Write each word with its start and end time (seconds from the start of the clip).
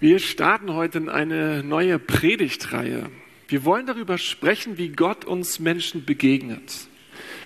Wir 0.00 0.18
starten 0.18 0.72
heute 0.72 0.96
in 0.96 1.08
eine 1.10 1.62
neue 1.62 1.98
Predigtreihe. 1.98 3.10
Wir 3.48 3.64
wollen 3.66 3.84
darüber 3.84 4.16
sprechen, 4.16 4.78
wie 4.78 4.88
Gott 4.88 5.26
uns 5.26 5.60
Menschen 5.60 6.06
begegnet, 6.06 6.88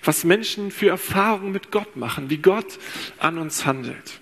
was 0.05 0.23
Menschen 0.23 0.71
für 0.71 0.87
Erfahrungen 0.87 1.51
mit 1.51 1.71
Gott 1.71 1.97
machen, 1.97 2.29
wie 2.29 2.37
Gott 2.37 2.79
an 3.19 3.39
uns 3.39 3.65
handelt. 3.65 4.21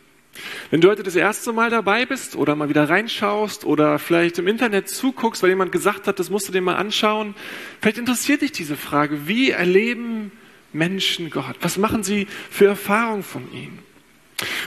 Wenn 0.71 0.81
du 0.81 0.89
heute 0.89 1.03
das 1.03 1.15
erste 1.15 1.53
Mal 1.53 1.69
dabei 1.69 2.07
bist 2.07 2.35
oder 2.35 2.55
mal 2.55 2.69
wieder 2.69 2.89
reinschaust 2.89 3.65
oder 3.65 3.99
vielleicht 3.99 4.39
im 4.39 4.47
Internet 4.47 4.89
zuguckst, 4.89 5.43
weil 5.43 5.51
jemand 5.51 5.71
gesagt 5.71 6.07
hat, 6.07 6.17
das 6.17 6.31
musst 6.31 6.47
du 6.47 6.51
dir 6.51 6.61
mal 6.61 6.77
anschauen, 6.77 7.35
vielleicht 7.81 7.99
interessiert 7.99 8.41
dich 8.41 8.51
diese 8.51 8.77
Frage, 8.77 9.27
wie 9.27 9.51
erleben 9.51 10.31
Menschen 10.73 11.29
Gott? 11.29 11.55
Was 11.61 11.77
machen 11.77 12.03
sie 12.03 12.27
für 12.49 12.65
Erfahrungen 12.65 13.23
von 13.23 13.51
ihm? 13.53 13.79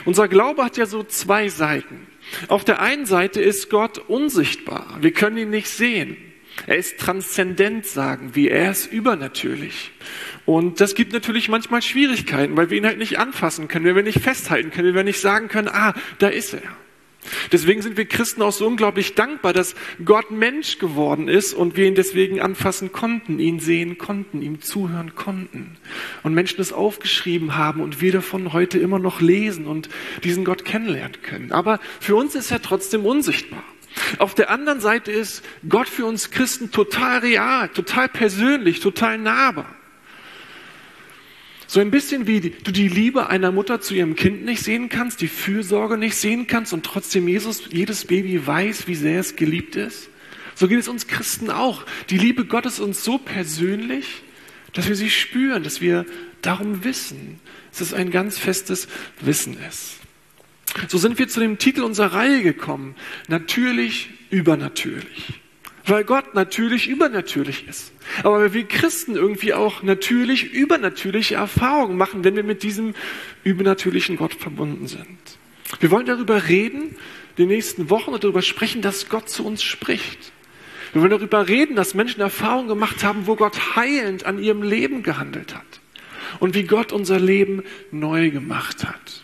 Unser 0.05 0.27
Glaube 0.27 0.63
hat 0.63 0.77
ja 0.77 0.85
so 0.85 1.03
zwei 1.03 1.49
Seiten. 1.49 2.07
Auf 2.47 2.65
der 2.65 2.81
einen 2.81 3.05
Seite 3.05 3.41
ist 3.41 3.69
Gott 3.69 3.97
unsichtbar. 3.97 4.97
Wir 5.01 5.11
können 5.11 5.37
ihn 5.37 5.49
nicht 5.49 5.69
sehen. 5.69 6.17
Er 6.65 6.77
ist 6.77 6.99
transzendent, 6.99 7.85
sagen 7.85 8.31
wir. 8.33 8.51
Er 8.51 8.71
ist 8.71 8.91
übernatürlich. 8.91 9.91
Und 10.45 10.81
das 10.81 10.95
gibt 10.95 11.13
natürlich 11.13 11.49
manchmal 11.49 11.81
Schwierigkeiten, 11.81 12.57
weil 12.57 12.69
wir 12.69 12.77
ihn 12.77 12.85
halt 12.85 12.97
nicht 12.97 13.19
anfassen 13.19 13.67
können, 13.67 13.85
weil 13.85 13.95
wir 13.95 14.03
nicht 14.03 14.21
festhalten 14.21 14.71
können, 14.71 14.87
weil 14.87 14.95
wir 14.95 15.03
nicht 15.03 15.19
sagen 15.19 15.49
können, 15.49 15.67
ah, 15.67 15.93
da 16.19 16.29
ist 16.29 16.53
er. 16.53 16.61
Deswegen 17.51 17.81
sind 17.81 17.97
wir 17.97 18.05
Christen 18.05 18.41
auch 18.41 18.51
so 18.51 18.65
unglaublich 18.67 19.15
dankbar, 19.15 19.53
dass 19.53 19.75
Gott 20.03 20.31
Mensch 20.31 20.79
geworden 20.79 21.27
ist 21.27 21.53
und 21.53 21.75
wir 21.75 21.85
ihn 21.85 21.95
deswegen 21.95 22.39
anfassen 22.41 22.91
konnten, 22.91 23.39
ihn 23.39 23.59
sehen 23.59 23.97
konnten, 23.97 24.41
ihm 24.41 24.61
zuhören 24.61 25.15
konnten. 25.15 25.77
Und 26.23 26.33
Menschen 26.33 26.61
es 26.61 26.73
aufgeschrieben 26.73 27.55
haben 27.55 27.81
und 27.81 28.01
wir 28.01 28.11
davon 28.11 28.53
heute 28.53 28.79
immer 28.79 28.99
noch 28.99 29.21
lesen 29.21 29.65
und 29.65 29.89
diesen 30.23 30.45
Gott 30.45 30.65
kennenlernen 30.65 31.21
können. 31.21 31.51
Aber 31.51 31.79
für 31.99 32.15
uns 32.15 32.35
ist 32.35 32.51
er 32.51 32.61
trotzdem 32.61 33.05
unsichtbar. 33.05 33.63
Auf 34.19 34.35
der 34.35 34.49
anderen 34.49 34.79
Seite 34.79 35.11
ist 35.11 35.43
Gott 35.67 35.89
für 35.89 36.05
uns 36.05 36.29
Christen 36.31 36.71
total 36.71 37.19
real, 37.19 37.69
total 37.69 38.07
persönlich, 38.09 38.79
total 38.79 39.17
nahbar. 39.17 39.76
So 41.67 41.81
ein 41.81 41.91
bisschen 41.91 42.27
wie 42.27 42.39
du 42.39 42.71
die 42.71 42.87
Liebe 42.87 43.27
einer 43.27 43.51
Mutter 43.51 43.81
zu 43.81 43.93
ihrem 43.93 44.15
Kind 44.15 44.45
nicht 44.45 44.63
sehen 44.63 44.87
kannst, 44.87 45.19
die 45.19 45.27
Fürsorge 45.27 45.97
nicht 45.97 46.15
sehen 46.15 46.47
kannst 46.47 46.71
und 46.71 46.85
trotzdem 46.85 47.27
Jesus, 47.27 47.63
jedes 47.69 48.05
Baby 48.05 48.47
weiß, 48.47 48.87
wie 48.87 48.95
sehr 48.95 49.19
es 49.19 49.35
geliebt 49.35 49.75
ist. 49.75 50.09
So 50.55 50.69
geht 50.69 50.79
es 50.79 50.87
uns 50.87 51.07
Christen 51.07 51.51
auch. 51.51 51.85
Die 52.09 52.17
Liebe 52.17 52.45
Gottes 52.45 52.79
uns 52.79 53.03
so 53.03 53.17
persönlich, 53.17 54.23
dass 54.71 54.87
wir 54.87 54.95
sie 54.95 55.09
spüren, 55.09 55.63
dass 55.63 55.81
wir 55.81 56.05
darum 56.41 56.85
wissen, 56.85 57.39
dass 57.71 57.81
es 57.81 57.93
ein 57.93 58.11
ganz 58.11 58.37
festes 58.37 58.87
Wissen 59.19 59.57
ist. 59.69 59.97
So 60.87 60.97
sind 60.97 61.19
wir 61.19 61.27
zu 61.27 61.41
dem 61.41 61.57
Titel 61.57 61.81
unserer 61.81 62.13
Reihe 62.13 62.43
gekommen. 62.43 62.95
Natürlich, 63.27 64.09
übernatürlich 64.29 65.33
weil 65.87 66.03
Gott 66.03 66.35
natürlich 66.35 66.87
übernatürlich 66.87 67.67
ist. 67.67 67.93
Aber 68.23 68.39
weil 68.39 68.53
wir 68.53 68.67
Christen 68.67 69.15
irgendwie 69.15 69.53
auch 69.53 69.83
natürlich 69.83 70.53
übernatürliche 70.53 71.35
Erfahrungen 71.35 71.97
machen, 71.97 72.23
wenn 72.23 72.35
wir 72.35 72.43
mit 72.43 72.63
diesem 72.63 72.93
übernatürlichen 73.43 74.17
Gott 74.17 74.33
verbunden 74.33 74.87
sind. 74.87 75.17
Wir 75.79 75.91
wollen 75.91 76.05
darüber 76.05 76.47
reden, 76.47 76.95
die 77.37 77.45
nächsten 77.45 77.89
Wochen 77.89 78.11
und 78.11 78.23
darüber 78.23 78.41
sprechen, 78.41 78.81
dass 78.81 79.09
Gott 79.09 79.29
zu 79.29 79.45
uns 79.45 79.63
spricht. 79.63 80.31
Wir 80.93 81.01
wollen 81.01 81.11
darüber 81.11 81.47
reden, 81.47 81.75
dass 81.75 81.93
Menschen 81.93 82.21
Erfahrungen 82.21 82.67
gemacht 82.67 83.03
haben, 83.03 83.27
wo 83.27 83.35
Gott 83.35 83.75
heilend 83.75 84.25
an 84.25 84.39
ihrem 84.39 84.63
Leben 84.63 85.03
gehandelt 85.03 85.53
hat 85.53 85.81
und 86.39 86.55
wie 86.55 86.63
Gott 86.63 86.91
unser 86.91 87.19
Leben 87.19 87.63
neu 87.91 88.29
gemacht 88.31 88.85
hat. 88.85 89.23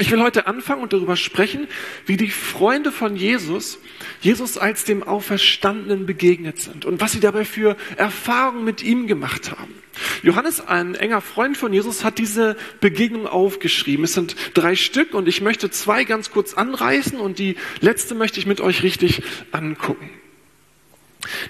Ich 0.00 0.10
will 0.10 0.22
heute 0.22 0.46
anfangen 0.46 0.82
und 0.82 0.94
darüber 0.94 1.14
sprechen, 1.14 1.68
wie 2.06 2.16
die 2.16 2.30
Freunde 2.30 2.90
von 2.90 3.16
Jesus 3.16 3.78
Jesus 4.22 4.56
als 4.56 4.84
dem 4.84 5.02
Auferstandenen 5.02 6.06
begegnet 6.06 6.58
sind 6.58 6.86
und 6.86 7.02
was 7.02 7.12
sie 7.12 7.20
dabei 7.20 7.44
für 7.44 7.76
Erfahrungen 7.96 8.64
mit 8.64 8.82
ihm 8.82 9.06
gemacht 9.06 9.50
haben. 9.50 9.74
Johannes, 10.22 10.66
ein 10.66 10.94
enger 10.94 11.20
Freund 11.20 11.58
von 11.58 11.74
Jesus, 11.74 12.02
hat 12.02 12.16
diese 12.16 12.56
Begegnung 12.80 13.26
aufgeschrieben. 13.26 14.06
Es 14.06 14.14
sind 14.14 14.36
drei 14.54 14.74
Stück 14.74 15.12
und 15.12 15.28
ich 15.28 15.42
möchte 15.42 15.70
zwei 15.70 16.04
ganz 16.04 16.30
kurz 16.30 16.54
anreißen 16.54 17.20
und 17.20 17.38
die 17.38 17.56
letzte 17.80 18.14
möchte 18.14 18.40
ich 18.40 18.46
mit 18.46 18.62
euch 18.62 18.82
richtig 18.82 19.22
angucken. 19.52 20.08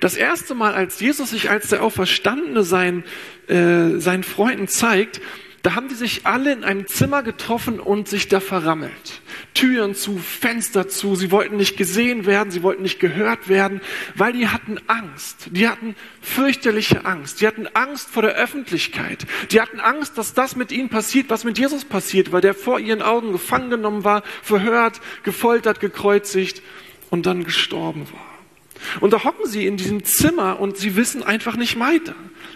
Das 0.01 0.17
erste 0.17 0.57
Mal, 0.57 0.75
als 0.75 0.99
Jesus 0.99 1.31
sich 1.31 1.51
als 1.51 1.69
der 1.69 1.85
Auferstandene 1.85 2.65
seinen, 2.65 3.05
äh, 3.47 4.01
seinen 4.01 4.25
Freunden 4.25 4.67
zeigt, 4.67 5.21
da 5.63 5.75
haben 5.75 5.89
die 5.89 5.95
sich 5.95 6.27
alle 6.27 6.53
in 6.53 6.65
einem 6.65 6.87
Zimmer 6.87 7.23
getroffen 7.23 7.81
und 7.81 8.09
sich 8.09 8.29
da 8.29 8.41
verrammelt. 8.41 9.21
Türen 9.53 9.95
zu, 9.95 10.17
Fenster 10.17 10.89
zu, 10.89 11.17
sie 11.17 11.31
wollten 11.31 11.59
nicht 11.59 11.77
gesehen 11.77 12.25
werden, 12.25 12.51
sie 12.51 12.63
wollten 12.63 12.83
nicht 12.83 12.99
gehört 12.99 13.49
werden, 13.49 13.83
weil 14.15 14.33
die 14.33 14.49
hatten 14.49 14.79
Angst. 14.87 15.49
Die 15.51 15.69
hatten 15.69 15.97
fürchterliche 16.23 17.05
Angst. 17.05 17.43
Die 17.43 17.47
hatten 17.47 17.67
Angst 17.75 18.09
vor 18.09 18.23
der 18.23 18.37
Öffentlichkeit. 18.37 19.27
Die 19.51 19.61
hatten 19.61 19.81
Angst, 19.81 20.17
dass 20.17 20.33
das 20.33 20.57
mit 20.57 20.73
ihnen 20.73 20.89
passiert, 20.89 21.29
was 21.29 21.45
mit 21.45 21.59
Jesus 21.59 21.85
passiert, 21.85 22.33
weil 22.33 22.41
der 22.41 22.55
vor 22.55 22.81
ihren 22.81 23.03
Augen 23.03 23.33
gefangen 23.33 23.69
genommen 23.69 24.03
war, 24.03 24.23
verhört, 24.43 25.01
gefoltert, 25.25 25.81
gekreuzigt 25.81 26.63
und 27.11 27.27
dann 27.27 27.45
gestorben 27.45 28.07
war. 28.13 29.01
Und 29.01 29.13
da 29.13 29.25
hocken 29.25 29.47
sie 29.47 29.67
in 29.67 29.77
diesem 29.77 30.05
Zimmer 30.05 30.59
und 30.59 30.79
sie 30.79 30.97
wissen 30.97 31.23
einfach 31.23 31.57
nicht 31.57 31.79
weiter 31.79 32.15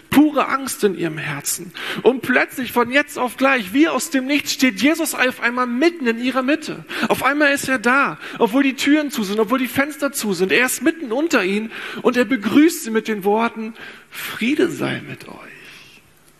pure 0.09 0.47
Angst 0.47 0.83
in 0.83 0.97
ihrem 0.97 1.17
Herzen. 1.17 1.71
Und 2.01 2.21
plötzlich 2.21 2.71
von 2.71 2.91
jetzt 2.91 3.17
auf 3.17 3.37
gleich, 3.37 3.73
wie 3.73 3.87
aus 3.87 4.09
dem 4.09 4.25
Nichts, 4.25 4.53
steht 4.53 4.81
Jesus 4.81 5.13
auf 5.13 5.41
einmal 5.41 5.67
mitten 5.67 6.07
in 6.07 6.23
ihrer 6.23 6.41
Mitte. 6.41 6.85
Auf 7.09 7.23
einmal 7.23 7.53
ist 7.53 7.67
er 7.67 7.79
da, 7.79 8.17
obwohl 8.39 8.63
die 8.63 8.75
Türen 8.75 9.11
zu 9.11 9.23
sind, 9.23 9.39
obwohl 9.39 9.59
die 9.59 9.67
Fenster 9.67 10.11
zu 10.11 10.33
sind. 10.33 10.51
Er 10.51 10.65
ist 10.65 10.81
mitten 10.81 11.11
unter 11.11 11.43
ihnen 11.43 11.71
und 12.01 12.17
er 12.17 12.25
begrüßt 12.25 12.83
sie 12.83 12.91
mit 12.91 13.07
den 13.07 13.23
Worten, 13.23 13.73
Friede 14.09 14.69
sei 14.69 15.01
mit 15.07 15.27
euch. 15.27 15.55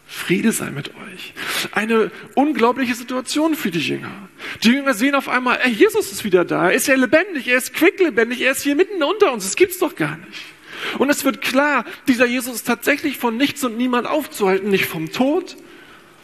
Friede 0.07 0.53
sei 0.53 0.71
mit 0.71 0.91
euch. 0.95 1.33
Eine 1.73 2.09
unglaubliche 2.35 2.95
Situation 2.95 3.53
für 3.55 3.69
die 3.69 3.79
Jünger. 3.79 4.29
Die 4.63 4.69
Jünger 4.69 4.93
sehen 4.93 5.13
auf 5.13 5.27
einmal, 5.27 5.59
Jesus 5.67 6.11
ist 6.13 6.23
wieder 6.23 6.45
da. 6.45 6.69
Er 6.69 6.75
ist 6.75 6.87
ja 6.87 6.95
lebendig, 6.95 7.49
er 7.49 7.57
ist 7.57 7.73
quicklebendig, 7.73 8.39
er 8.39 8.51
ist 8.51 8.63
hier 8.63 8.75
mitten 8.75 9.03
unter 9.03 9.33
uns. 9.33 9.43
Das 9.43 9.57
gibt's 9.57 9.79
doch 9.79 9.95
gar 9.95 10.15
nicht. 10.17 10.54
Und 10.97 11.09
es 11.09 11.23
wird 11.23 11.41
klar, 11.41 11.85
dieser 12.07 12.25
Jesus 12.25 12.55
ist 12.55 12.67
tatsächlich 12.67 13.17
von 13.17 13.37
nichts 13.37 13.63
und 13.63 13.77
niemand 13.77 14.07
aufzuhalten, 14.07 14.69
nicht 14.69 14.85
vom 14.85 15.11
Tod, 15.11 15.57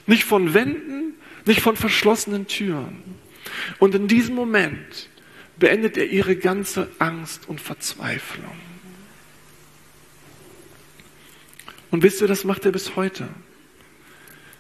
nicht 0.07 0.23
von 0.23 0.53
Wänden, 0.53 1.16
nicht 1.45 1.62
von 1.62 1.75
verschlossenen 1.75 2.47
Türen. 2.47 3.03
Und 3.79 3.95
in 3.95 4.07
diesem 4.07 4.35
Moment 4.35 5.09
beendet 5.57 5.97
er 5.97 6.09
ihre 6.09 6.35
ganze 6.35 6.89
Angst 7.00 7.47
und 7.47 7.62
Verzweiflung. 7.62 8.56
Und 11.91 12.03
wisst 12.03 12.22
ihr, 12.22 12.28
das 12.28 12.45
macht 12.45 12.66
er 12.66 12.72
bis 12.72 12.95
heute. 12.95 13.28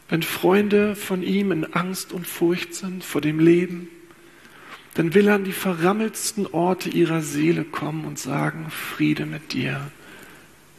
Wenn 0.09 0.23
Freunde 0.23 0.95
von 0.95 1.23
ihm 1.23 1.51
in 1.51 1.73
Angst 1.73 2.11
und 2.11 2.27
Furcht 2.27 2.75
sind 2.75 3.03
vor 3.03 3.21
dem 3.21 3.39
Leben, 3.39 3.87
dann 4.93 5.13
will 5.13 5.27
er 5.27 5.35
an 5.35 5.43
die 5.43 5.53
verrammeltsten 5.53 6.47
Orte 6.47 6.89
ihrer 6.89 7.21
Seele 7.21 7.63
kommen 7.63 8.05
und 8.05 8.19
sagen, 8.19 8.69
Friede 8.69 9.25
mit 9.25 9.53
dir, 9.53 9.91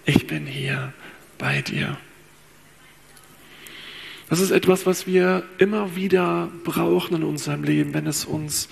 ich 0.05 0.27
bin 0.27 0.47
hier 0.47 0.93
bei 1.39 1.63
dir. 1.63 1.97
Das 4.29 4.41
ist 4.41 4.51
etwas, 4.51 4.87
was 4.87 5.07
wir 5.07 5.45
immer 5.59 5.95
wieder 5.95 6.51
brauchen 6.65 7.17
in 7.17 7.23
unserem 7.25 7.65
Leben, 7.65 7.95
wenn 7.95 8.07
es 8.07 8.25
uns 8.25 8.69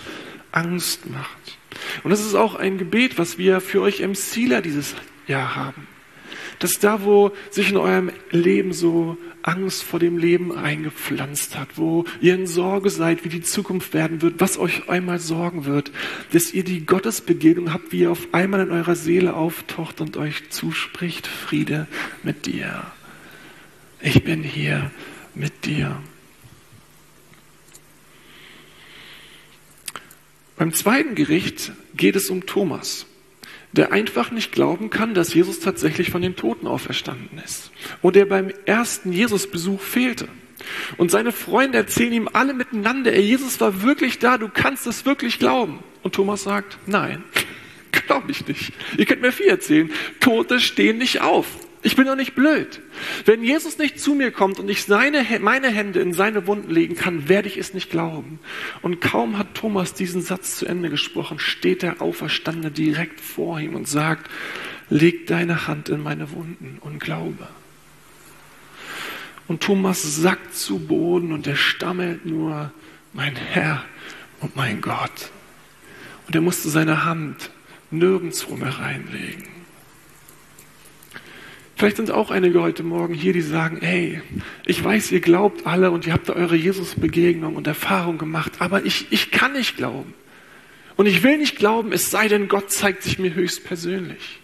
Angst 0.53 1.09
macht. 1.09 1.59
Und 2.03 2.11
das 2.11 2.21
ist 2.21 2.35
auch 2.35 2.55
ein 2.55 2.79
Gebet, 2.79 3.19
was 3.19 3.39
wir 3.39 3.61
für 3.61 3.81
euch 3.83 4.01
im 4.01 4.15
Zieler 4.15 4.63
dieses 4.63 4.95
Jahr 5.27 5.55
haben 5.55 5.87
dass 6.61 6.79
da, 6.79 7.03
wo 7.03 7.33
sich 7.51 7.71
in 7.71 7.77
eurem 7.77 8.13
Leben 8.31 8.73
so 8.73 9.17
Angst 9.43 9.83
vor 9.83 9.99
dem 9.99 10.19
Leben 10.19 10.57
eingepflanzt 10.57 11.59
hat, 11.59 11.77
wo 11.77 12.05
ihr 12.21 12.35
in 12.35 12.47
Sorge 12.47 12.91
seid, 12.91 13.25
wie 13.25 13.31
die 13.31 13.41
Zukunft 13.41 13.95
werden 13.95 14.23
wird, 14.23 14.35
was 14.39 14.59
euch 14.59 14.89
einmal 14.89 15.19
sorgen 15.19 15.65
wird, 15.65 15.91
dass 16.33 16.53
ihr 16.53 16.63
die 16.63 16.85
Gottesbegegnung 16.85 17.73
habt, 17.73 17.91
wie 17.93 18.01
ihr 18.01 18.11
auf 18.11 18.29
einmal 18.33 18.61
in 18.61 18.71
eurer 18.71 18.95
Seele 18.95 19.35
auftaucht 19.35 20.01
und 20.01 20.17
euch 20.17 20.51
zuspricht, 20.51 21.27
Friede 21.27 21.89
mit 22.23 22.47
dir. 22.47 22.85
Ich 24.01 24.23
bin 24.23 24.43
hier 24.43 24.91
mit 25.35 25.65
dir. 25.65 26.03
Beim 30.57 30.75
zweiten 30.75 31.15
Gericht 31.15 31.73
geht 31.97 32.17
es 32.17 32.29
um 32.29 32.45
Thomas 32.45 33.07
der 33.73 33.93
einfach 33.93 34.31
nicht 34.31 34.53
glauben 34.53 34.91
kann, 34.91 35.15
dass 35.15 35.33
Jesus 35.33 35.61
tatsächlich 35.61 36.11
von 36.11 36.23
den 36.23 36.37
Toten 36.37 36.67
auferstanden 36.67 37.39
ist. 37.45 37.71
Und 38.03 38.17
der 38.17 38.27
beim 38.27 38.51
ersten 38.67 39.13
Jesusbesuch 39.13 39.81
fehlte. 39.81 40.29
Und 40.97 41.11
seine 41.11 41.33
Freunde 41.33 41.79
erzählen 41.79 42.13
ihm 42.13 42.29
alle 42.33 42.53
miteinander, 42.53 43.13
ey, 43.13 43.23
Jesus 43.23 43.61
war 43.61 43.83
wirklich 43.83 44.19
da, 44.19 44.39
du 44.39 44.49
kannst 44.49 44.87
es 44.87 45.07
wirklich 45.07 45.39
glauben. 45.39 45.81
Und 46.03 46.15
Thomas 46.15 46.43
sagt, 46.43 46.79
nein, 46.87 47.25
glaube 47.93 48.31
ich 48.31 48.47
nicht. 48.47 48.73
Ihr 48.97 49.07
könnt 49.07 49.23
mir 49.23 49.33
viel 49.33 49.49
erzählen. 49.49 49.91
Tote 50.19 50.61
stehen 50.61 50.99
nicht 50.99 51.21
auf. 51.21 51.47
Ich 51.83 51.97
bin 51.97 52.07
doch 52.07 52.17
nicht 52.17 52.35
blöd. 52.35 52.81
Wenn 53.25 53.43
Jesus 53.43 53.79
nicht 53.79 53.99
zu 53.99 54.15
mir 54.15 54.31
kommt 54.33 54.59
und 54.59 54.69
ich 54.69 54.85
seine, 54.85 55.25
meine 55.41 55.69
Hände 55.69 56.01
in 56.01 56.13
seine 56.13 56.47
Wunden 56.47 56.71
legen 56.71 56.95
kann, 56.95 57.29
werde 57.29 57.49
ich 57.49 57.57
es 57.57 57.73
nicht 57.73 57.91
glauben. 57.91 58.39
Und 58.83 59.01
kaum 59.01 59.39
hat 59.39 59.55
Thomas 59.55 59.95
diesen 59.95 60.21
Satz 60.21 60.57
zu 60.57 60.67
Ende 60.67 60.91
gesprochen, 60.91 61.39
steht 61.39 61.83
der 61.83 62.03
Auferstandene 62.03 62.71
direkt 62.71 63.21
vor 63.21 63.59
ihm 63.61 63.75
und 63.75 63.89
sagt, 63.89 64.31
leg 64.91 65.27
deine 65.27 65.67
Hand 65.67 65.89
in 65.89 66.03
meine 66.03 66.33
Wunden 66.33 66.79
und 66.81 66.99
glaube. 66.99 67.49
Und 69.49 69.63
Thomas 69.63 70.03
sackt 70.17 70.55
zu 70.55 70.79
Boden 70.79 71.33
und 71.33 71.47
er 71.47 71.57
stammelt 71.57 72.27
nur, 72.27 72.73
mein 73.15 73.35
Herr 73.35 73.85
und 74.41 74.55
mein 74.55 74.81
Gott. 74.81 75.31
Und 76.27 76.35
er 76.35 76.43
musste 76.43 76.69
seine 76.69 77.05
Hand 77.05 77.51
nirgendwo 77.91 78.55
mehr 78.55 78.79
reinlegen. 78.79 79.60
Vielleicht 81.81 81.97
sind 81.97 82.11
auch 82.11 82.31
einige 82.31 82.61
heute 82.61 82.83
Morgen 82.83 83.15
hier, 83.15 83.33
die 83.33 83.41
sagen, 83.41 83.79
hey, 83.81 84.21
ich 84.67 84.85
weiß, 84.85 85.13
ihr 85.13 85.23
glaubt 85.23 85.67
alle 85.67 85.91
und 85.91 86.07
ihr 86.07 86.13
habt 86.13 86.29
da 86.29 86.35
eure 86.35 86.55
Jesus-Begegnung 86.55 87.57
und 87.57 87.67
Erfahrung 87.67 88.19
gemacht, 88.19 88.53
aber 88.59 88.85
ich, 88.85 89.11
ich 89.13 89.31
kann 89.31 89.55
nicht 89.55 89.79
glauben. 89.79 90.13
Und 90.97 91.07
ich 91.07 91.23
will 91.23 91.39
nicht 91.39 91.57
glauben, 91.57 91.93
es 91.93 92.11
sei 92.11 92.29
denn, 92.29 92.49
Gott 92.49 92.71
zeigt 92.71 93.03
sich 93.03 93.19
mir 93.19 93.33
höchst 93.33 93.65
persönlich. 93.65 94.41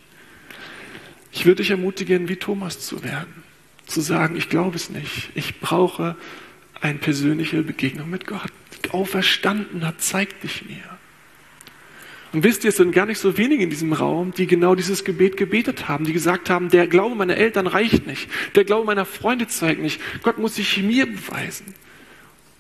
Ich 1.30 1.44
würde 1.44 1.56
dich 1.56 1.70
ermutigen, 1.70 2.30
wie 2.30 2.36
Thomas 2.36 2.80
zu 2.80 3.04
werden, 3.04 3.42
zu 3.84 4.00
sagen, 4.00 4.34
ich 4.36 4.48
glaube 4.48 4.76
es 4.76 4.88
nicht. 4.88 5.28
Ich 5.34 5.60
brauche 5.60 6.16
eine 6.80 6.98
persönliche 6.98 7.62
Begegnung 7.62 8.08
mit 8.08 8.26
Gott. 8.26 8.50
Auferstanden 8.92 9.86
hat, 9.86 10.00
zeigt 10.00 10.42
dich 10.42 10.64
mir. 10.64 10.95
Und 12.36 12.44
wisst 12.44 12.64
ihr, 12.64 12.68
es 12.68 12.76
sind 12.76 12.92
gar 12.92 13.06
nicht 13.06 13.18
so 13.18 13.38
wenige 13.38 13.62
in 13.62 13.70
diesem 13.70 13.94
Raum, 13.94 14.34
die 14.36 14.46
genau 14.46 14.74
dieses 14.74 15.04
Gebet 15.04 15.38
gebetet 15.38 15.88
haben, 15.88 16.04
die 16.04 16.12
gesagt 16.12 16.50
haben, 16.50 16.68
der 16.68 16.86
Glaube 16.86 17.14
meiner 17.14 17.38
Eltern 17.38 17.66
reicht 17.66 18.06
nicht, 18.06 18.28
der 18.54 18.64
Glaube 18.64 18.84
meiner 18.84 19.06
Freunde 19.06 19.46
zeigt 19.46 19.80
nicht, 19.80 20.02
Gott 20.22 20.36
muss 20.36 20.56
sich 20.56 20.82
mir 20.82 21.06
beweisen. 21.06 21.64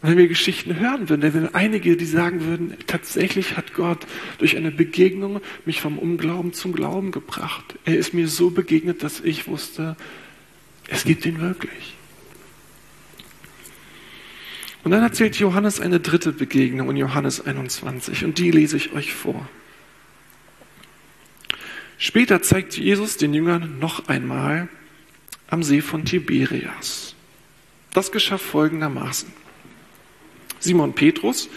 Und 0.00 0.08
wenn 0.08 0.16
wir 0.16 0.28
Geschichten 0.28 0.80
hören 0.80 1.10
würden, 1.10 1.20
dann 1.20 1.34
wären 1.34 1.54
einige, 1.54 1.98
die 1.98 2.06
sagen 2.06 2.46
würden, 2.46 2.72
tatsächlich 2.86 3.58
hat 3.58 3.74
Gott 3.74 3.98
durch 4.38 4.56
eine 4.56 4.70
Begegnung 4.70 5.42
mich 5.66 5.82
vom 5.82 5.98
Unglauben 5.98 6.54
zum 6.54 6.72
Glauben 6.72 7.10
gebracht. 7.10 7.78
Er 7.84 7.98
ist 7.98 8.14
mir 8.14 8.28
so 8.28 8.48
begegnet, 8.48 9.02
dass 9.02 9.20
ich 9.20 9.46
wusste, 9.46 9.94
es 10.88 11.04
gibt 11.04 11.26
ihn 11.26 11.42
wirklich. 11.42 11.96
Und 14.84 14.92
dann 14.92 15.02
erzählt 15.02 15.36
Johannes 15.36 15.82
eine 15.82 16.00
dritte 16.00 16.32
Begegnung 16.32 16.88
in 16.88 16.96
Johannes 16.96 17.44
21 17.44 18.24
und 18.24 18.38
die 18.38 18.50
lese 18.50 18.78
ich 18.78 18.94
euch 18.94 19.12
vor. 19.12 19.46
Später 21.98 22.42
zeigt 22.42 22.76
Jesus 22.76 23.16
den 23.16 23.32
Jüngern 23.32 23.78
noch 23.78 24.08
einmal 24.08 24.68
am 25.48 25.62
See 25.62 25.80
von 25.80 26.04
Tiberias. 26.04 27.14
Das 27.92 28.12
geschah 28.12 28.38
folgendermaßen. 28.38 29.32
Simon 30.58 30.94
Petrus, 30.94 31.48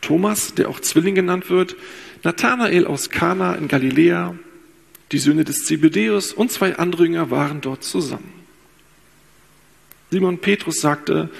Thomas, 0.00 0.54
der 0.54 0.68
auch 0.68 0.80
Zwilling 0.80 1.14
genannt 1.14 1.48
wird, 1.48 1.76
Nathanael 2.22 2.86
aus 2.86 3.08
Kana 3.10 3.54
in 3.54 3.68
Galiläa, 3.68 4.34
die 5.12 5.18
Söhne 5.18 5.44
des 5.44 5.64
Zebedäus 5.64 6.32
und 6.32 6.52
zwei 6.52 6.76
andere 6.76 7.04
Jünger 7.04 7.30
waren 7.30 7.60
dort 7.60 7.82
zusammen. 7.82 8.32
Simon 10.10 10.38
Petrus 10.38 10.80
sagte, 10.80 11.30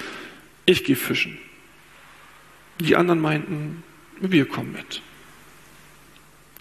ich 0.65 0.83
gehe 0.83 0.95
fischen. 0.95 1.37
Die 2.79 2.95
anderen 2.95 3.19
meinten, 3.19 3.83
wir 4.19 4.45
kommen 4.45 4.71
mit. 4.71 5.01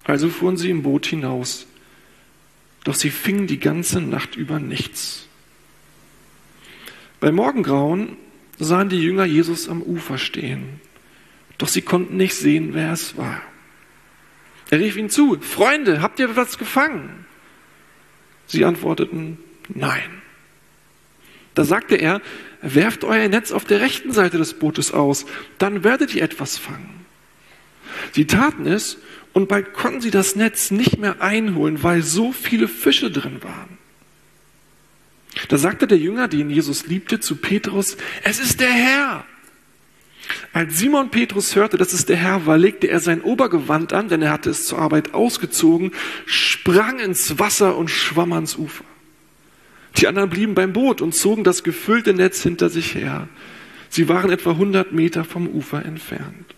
Also 0.04 0.28
fuhren 0.28 0.56
sie 0.56 0.70
im 0.70 0.82
Boot 0.82 1.06
hinaus 1.06 1.66
doch 2.84 2.94
sie 2.94 3.10
fingen 3.10 3.46
die 3.46 3.60
ganze 3.60 4.00
Nacht 4.00 4.36
über 4.36 4.58
nichts. 4.58 5.26
Bei 7.20 7.32
Morgengrauen 7.32 8.16
sahen 8.58 8.88
die 8.88 9.02
Jünger 9.02 9.24
Jesus 9.24 9.68
am 9.68 9.82
Ufer 9.82 10.18
stehen, 10.18 10.80
doch 11.58 11.68
sie 11.68 11.82
konnten 11.82 12.16
nicht 12.16 12.34
sehen, 12.34 12.70
wer 12.72 12.92
es 12.92 13.16
war. 13.16 13.42
Er 14.70 14.80
rief 14.80 14.96
ihnen 14.96 15.10
zu, 15.10 15.38
Freunde, 15.40 16.00
habt 16.00 16.18
ihr 16.20 16.36
was 16.36 16.56
gefangen? 16.56 17.26
Sie 18.46 18.64
antworteten, 18.64 19.38
nein. 19.68 20.22
Da 21.54 21.64
sagte 21.64 21.96
er, 21.96 22.22
werft 22.62 23.04
euer 23.04 23.28
Netz 23.28 23.52
auf 23.52 23.64
der 23.64 23.80
rechten 23.80 24.12
Seite 24.12 24.38
des 24.38 24.54
Bootes 24.54 24.92
aus, 24.92 25.26
dann 25.58 25.84
werdet 25.84 26.14
ihr 26.14 26.22
etwas 26.22 26.56
fangen. 26.56 27.04
Sie 28.12 28.26
taten 28.26 28.66
es 28.66 28.98
und 29.32 29.48
bald 29.48 29.72
konnten 29.72 30.00
sie 30.00 30.10
das 30.10 30.36
Netz 30.36 30.70
nicht 30.70 30.98
mehr 30.98 31.20
einholen, 31.22 31.82
weil 31.82 32.02
so 32.02 32.32
viele 32.32 32.68
Fische 32.68 33.10
drin 33.10 33.42
waren. 33.42 33.78
Da 35.48 35.58
sagte 35.58 35.86
der 35.86 35.98
Jünger, 35.98 36.28
den 36.28 36.50
Jesus 36.50 36.86
liebte, 36.86 37.20
zu 37.20 37.36
Petrus, 37.36 37.96
es 38.22 38.40
ist 38.40 38.60
der 38.60 38.70
Herr. 38.70 39.24
Als 40.52 40.78
Simon 40.78 41.10
Petrus 41.10 41.56
hörte, 41.56 41.76
dass 41.76 41.92
es 41.92 42.06
der 42.06 42.16
Herr 42.16 42.46
war, 42.46 42.58
legte 42.58 42.88
er 42.88 43.00
sein 43.00 43.22
Obergewand 43.22 43.92
an, 43.92 44.08
denn 44.08 44.22
er 44.22 44.32
hatte 44.32 44.50
es 44.50 44.64
zur 44.64 44.78
Arbeit 44.78 45.14
ausgezogen, 45.14 45.92
sprang 46.26 46.98
ins 46.98 47.38
Wasser 47.38 47.76
und 47.76 47.88
schwamm 47.88 48.32
ans 48.32 48.56
Ufer. 48.56 48.84
Die 49.96 50.06
anderen 50.06 50.30
blieben 50.30 50.54
beim 50.54 50.72
Boot 50.72 51.00
und 51.00 51.14
zogen 51.14 51.44
das 51.44 51.64
gefüllte 51.64 52.14
Netz 52.14 52.42
hinter 52.42 52.70
sich 52.70 52.94
her. 52.94 53.28
Sie 53.88 54.08
waren 54.08 54.30
etwa 54.30 54.50
100 54.50 54.92
Meter 54.92 55.24
vom 55.24 55.48
Ufer 55.48 55.84
entfernt. 55.84 56.54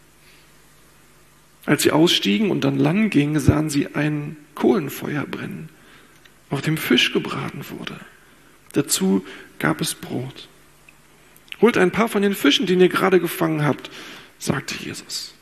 Als 1.65 1.83
sie 1.83 1.93
ausstiegen 1.93 2.51
und 2.51 2.65
an 2.65 2.79
Land 2.79 3.11
gingen, 3.13 3.39
sahen 3.39 3.71
sie 3.71 3.95
ein 3.95 4.37
Kohlenfeuer 4.55 5.25
brennen, 5.25 5.69
auf 6.51 6.61
dem 6.61 6.77
Fisch 6.77 7.13
gebraten 7.13 7.65
wurde. 7.71 7.99
Dazu 8.73 9.25
gab 9.59 9.81
es 9.81 9.95
Brot. 9.95 10.49
Holt 11.61 11.77
ein 11.77 11.93
paar 11.93 12.09
von 12.09 12.23
den 12.23 12.35
Fischen, 12.35 12.67
die 12.67 12.75
ihr 12.75 12.89
gerade 12.89 13.21
gefangen 13.21 13.65
habt, 13.65 13.91
sagte 14.39 14.75
Jesus. 14.75 15.35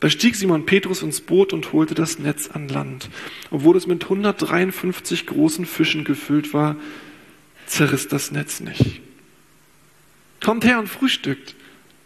Da 0.00 0.08
stieg 0.08 0.36
Simon 0.36 0.64
Petrus 0.64 1.02
ins 1.02 1.20
Boot 1.20 1.52
und 1.52 1.72
holte 1.72 1.94
das 1.94 2.20
Netz 2.20 2.48
an 2.48 2.68
Land. 2.68 3.10
Obwohl 3.50 3.76
es 3.76 3.88
mit 3.88 4.04
153 4.04 5.26
großen 5.26 5.66
Fischen 5.66 6.04
gefüllt 6.04 6.54
war, 6.54 6.76
zerriss 7.66 8.06
das 8.06 8.30
Netz 8.30 8.60
nicht. 8.60 9.00
Kommt 10.40 10.64
her 10.64 10.78
und 10.78 10.86
frühstückt, 10.86 11.56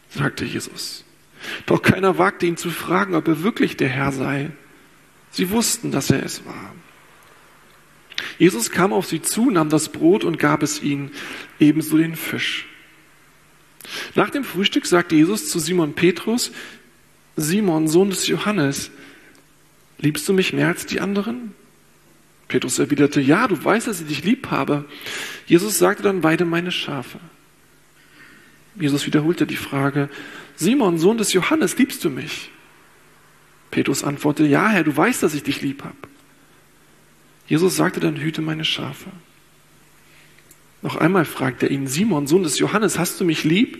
sagte 0.09 0.47
Jesus. 0.47 1.05
Doch 1.67 1.83
keiner 1.83 2.19
wagte 2.19 2.47
ihn 2.47 2.57
zu 2.57 2.71
fragen, 2.71 3.15
ob 3.15 3.29
er 3.29 3.43
wirklich 3.43 3.77
der 3.77 3.89
Herr 3.89 4.13
sei. 4.13 4.51
Sie 5.31 5.51
wussten, 5.51 5.91
dass 5.91 6.11
er 6.11 6.25
es 6.25 6.45
war. 6.45 6.75
Jesus 8.39 8.71
kam 8.71 8.93
auf 8.93 9.07
sie 9.07 9.23
zu, 9.23 9.51
nahm 9.51 9.69
das 9.69 9.91
Brot 9.91 10.25
und 10.25 10.39
gab 10.39 10.63
es 10.63 10.83
ihnen, 10.83 11.11
ebenso 11.59 11.97
den 11.97 12.17
Fisch. 12.17 12.67
Nach 14.15 14.31
dem 14.31 14.45
Frühstück 14.45 14.87
sagte 14.87 15.17
Jesus 15.17 15.49
zu 15.49 15.59
Simon 15.59 15.95
Petrus, 15.95 16.53
Simon, 17.37 17.89
Sohn 17.89 18.11
des 18.11 18.27
Johannes, 18.27 18.91
liebst 19.99 20.29
du 20.29 20.33
mich 20.33 20.53
mehr 20.53 20.69
als 20.69 20.87
die 20.87 21.01
anderen? 21.01 21.55
Petrus 22.49 22.79
erwiderte, 22.79 23.21
ja, 23.21 23.49
du 23.49 23.63
weißt, 23.63 23.87
dass 23.87 24.01
ich 24.01 24.07
dich 24.07 24.25
lieb 24.25 24.51
habe. 24.51 24.85
Jesus 25.47 25.79
sagte 25.79 26.03
dann, 26.03 26.23
weide 26.23 26.45
meine 26.45 26.71
Schafe. 26.71 27.19
Jesus 28.75 29.07
wiederholte 29.07 29.47
die 29.47 29.57
Frage, 29.57 30.09
Simon, 30.57 30.99
Sohn 30.99 31.19
des 31.19 31.33
Johannes, 31.33 31.77
liebst 31.79 32.05
du 32.05 32.11
mich? 32.11 32.51
Petrus 33.71 34.05
antwortete, 34.05 34.49
ja, 34.49 34.69
Herr, 34.69 34.85
du 34.85 34.97
weißt, 34.97 35.23
dass 35.23 35.35
ich 35.35 35.43
dich 35.43 35.63
lieb 35.63 35.83
habe. 35.85 35.97
Jesus 37.47 37.77
sagte 37.77 38.01
dann, 38.01 38.17
hüte 38.17 38.43
meine 38.43 38.65
Schafe. 38.65 39.11
Noch 40.83 40.97
einmal 40.97 41.25
fragte 41.25 41.67
er 41.67 41.73
ihn, 41.73 41.87
Simon, 41.87 42.27
Sohn 42.27 42.43
des 42.43 42.59
Johannes, 42.59 42.99
hast 42.99 43.21
du 43.21 43.25
mich 43.25 43.45
lieb? 43.45 43.79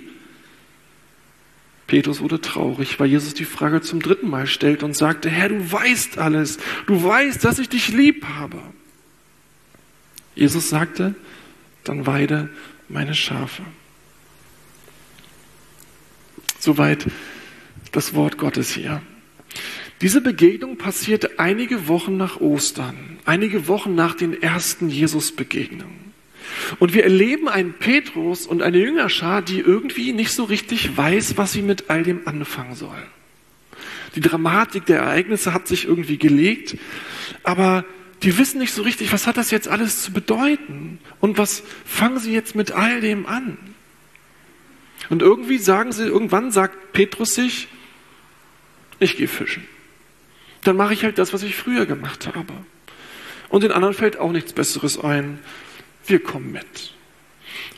Petrus 1.87 2.21
wurde 2.21 2.41
traurig, 2.41 2.99
weil 3.01 3.09
Jesus 3.09 3.35
die 3.35 3.45
Frage 3.45 3.83
zum 3.83 4.01
dritten 4.01 4.31
Mal 4.31 4.47
stellte 4.47 4.85
und 4.85 4.97
sagte, 4.97 5.29
Herr, 5.29 5.51
du 5.51 5.73
weißt 5.73 6.17
alles, 6.19 6.59
du 6.87 7.03
weißt, 7.03 7.45
dass 7.45 7.59
ich 7.59 7.69
dich 7.69 7.89
lieb 7.89 8.25
habe. 8.25 8.63
Jesus 10.35 10.71
sagte, 10.71 11.15
dann 11.85 12.07
weide 12.07 12.49
meine 12.89 13.15
Schafe. 13.15 13.63
Soweit 16.63 17.07
das 17.91 18.15
Wort 18.15 18.39
Gottes 18.39 18.71
hier. 18.71 19.03
Diese 20.01 20.21
Begegnung 20.21 20.79
passierte 20.79 21.41
einige 21.41 21.89
Wochen 21.89 22.17
nach 22.17 22.41
Ostern, 22.41 23.19
einige 23.25 23.67
Wochen 23.67 23.97
nach 23.97 24.15
den 24.15 24.41
ersten 24.41 24.89
Jesus-Begegnungen. 24.89 26.13
Und 26.79 26.95
wir 26.95 27.03
erleben 27.03 27.49
einen 27.49 27.73
Petrus 27.73 28.47
und 28.47 28.63
eine 28.63 28.79
Jüngerschar, 28.79 29.43
die 29.43 29.59
irgendwie 29.59 30.13
nicht 30.13 30.31
so 30.31 30.45
richtig 30.45 30.97
weiß, 30.97 31.37
was 31.37 31.51
sie 31.51 31.63
mit 31.63 31.91
all 31.91 32.05
dem 32.05 32.29
anfangen 32.29 32.77
soll. 32.77 33.03
Die 34.15 34.21
Dramatik 34.21 34.87
der 34.87 35.01
Ereignisse 35.01 35.53
hat 35.53 35.67
sich 35.67 35.85
irgendwie 35.87 36.19
gelegt, 36.19 36.77
aber 37.43 37.85
die 38.23 38.39
wissen 38.39 38.61
nicht 38.61 38.73
so 38.73 38.83
richtig, 38.83 39.13
was 39.13 39.27
hat 39.27 39.37
das 39.37 39.51
jetzt 39.51 39.67
alles 39.67 40.01
zu 40.01 40.13
bedeuten 40.13 41.01
und 41.19 41.39
was 41.39 41.65
fangen 41.85 42.21
sie 42.21 42.33
jetzt 42.33 42.55
mit 42.55 42.71
all 42.71 43.01
dem 43.01 43.27
an. 43.27 43.59
Und 45.13 45.21
irgendwie 45.21 45.59
sagen 45.59 45.93
sie, 45.93 46.05
irgendwann 46.05 46.53
sagt 46.53 46.95
Petrus 46.95 47.35
sich, 47.35 47.69
ich 48.99 49.19
gehe 49.19 49.29
fischen. 49.29 49.63
Dann 50.65 50.75
mache 50.75 50.95
ich 50.95 51.05
halt 51.05 51.19
das, 51.19 51.35
was 51.35 51.43
ich 51.43 51.55
früher 51.55 51.85
gemacht 51.85 52.29
habe. 52.35 52.55
Und 53.51 53.63
den 53.63 53.73
anderen 53.73 53.93
fällt 53.93 54.19
auch 54.19 54.33
nichts 54.33 54.55
Besseres 54.55 54.99
ein. 54.99 55.39
wir 56.07 56.19
kommen 56.23 56.51
mit. 56.53 56.95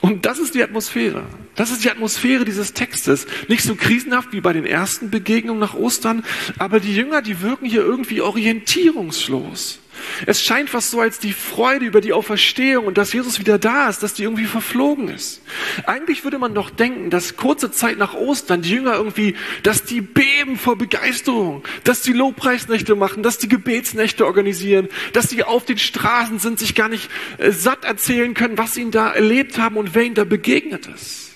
Und 0.00 0.26
das 0.26 0.38
ist 0.38 0.54
die 0.54 0.62
Atmosphäre. 0.62 1.24
Das 1.56 1.72
ist 1.72 1.82
die 1.82 1.90
Atmosphäre 1.90 2.44
dieses 2.44 2.72
Textes. 2.72 3.26
Nicht 3.48 3.64
so 3.64 3.74
krisenhaft 3.74 4.32
wie 4.32 4.40
bei 4.40 4.52
den 4.52 4.64
ersten 4.64 5.10
Begegnungen 5.10 5.58
nach 5.58 5.74
Ostern, 5.74 6.24
aber 6.60 6.78
die 6.78 6.94
Jünger, 6.94 7.20
die 7.20 7.40
wirken 7.40 7.66
hier 7.66 7.82
irgendwie 7.82 8.20
orientierungslos. 8.20 9.80
Es 10.26 10.42
scheint 10.42 10.70
fast 10.70 10.90
so, 10.90 11.00
als 11.00 11.18
die 11.18 11.32
Freude 11.32 11.84
über 11.84 12.00
die 12.00 12.12
Auferstehung 12.12 12.87
und 12.87 12.99
dass 12.99 13.12
Jesus 13.12 13.38
wieder 13.38 13.58
da 13.58 13.88
ist, 13.88 14.02
dass 14.02 14.14
die 14.14 14.23
irgendwie 14.23 14.44
verflogen 14.44 15.08
ist. 15.08 15.42
Eigentlich 15.87 16.25
würde 16.25 16.38
man 16.38 16.54
doch 16.54 16.70
denken, 16.70 17.11
dass 17.11 17.37
kurze 17.37 17.70
Zeit 17.70 17.99
nach 17.99 18.14
Ostern 18.14 18.62
die 18.62 18.70
Jünger 18.70 18.94
irgendwie, 18.94 19.34
dass 19.62 19.84
die 19.84 20.00
beben 20.00 20.56
vor 20.56 20.76
Begeisterung, 20.76 21.64
dass 21.84 22.02
die 22.02 22.12
Lobpreisnächte 22.12 22.94
machen, 22.94 23.23
dass 23.23 23.38
die 23.38 23.49
Gebetsnächte 23.49 24.26
organisieren, 24.26 24.88
dass 25.12 25.30
sie 25.30 25.42
auf 25.42 25.64
den 25.64 25.78
Straßen 25.78 26.38
sind, 26.38 26.58
sich 26.58 26.75
gar 26.75 26.88
nicht 26.88 27.11
äh, 27.38 27.50
satt 27.50 27.84
erzählen 27.84 28.34
können, 28.34 28.58
was 28.58 28.75
sie 28.75 28.82
ihnen 28.82 28.90
da 28.90 29.11
erlebt 29.11 29.58
haben 29.58 29.76
und 29.76 29.94
wer 29.94 30.04
ihnen 30.04 30.14
da 30.14 30.25
begegnet 30.25 30.87
ist. 30.87 31.32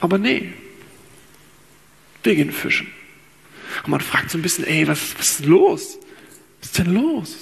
Aber 0.00 0.18
nee, 0.18 0.52
wir 2.22 2.34
gehen 2.34 2.52
fischen. 2.52 2.88
Und 3.84 3.90
man 3.90 4.00
fragt 4.00 4.30
so 4.30 4.38
ein 4.38 4.42
bisschen, 4.42 4.64
ey, 4.64 4.86
was, 4.88 5.18
was 5.18 5.30
ist 5.32 5.46
los? 5.46 5.98
Was 6.60 6.70
ist 6.70 6.78
denn 6.78 6.94
los? 6.94 7.36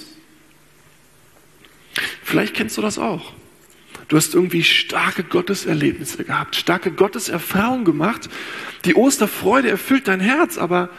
Vielleicht 2.22 2.54
kennst 2.54 2.76
du 2.76 2.82
das 2.82 2.98
auch. 2.98 3.32
Du 4.08 4.16
hast 4.16 4.34
irgendwie 4.34 4.64
starke 4.64 5.24
Gotteserlebnisse 5.24 6.24
gehabt, 6.24 6.56
starke 6.56 6.90
Gotteserfahrungen 6.90 7.84
gemacht. 7.84 8.28
Die 8.84 8.94
Osterfreude 8.94 9.70
erfüllt 9.70 10.08
dein 10.08 10.20
Herz, 10.20 10.58
aber 10.58 10.90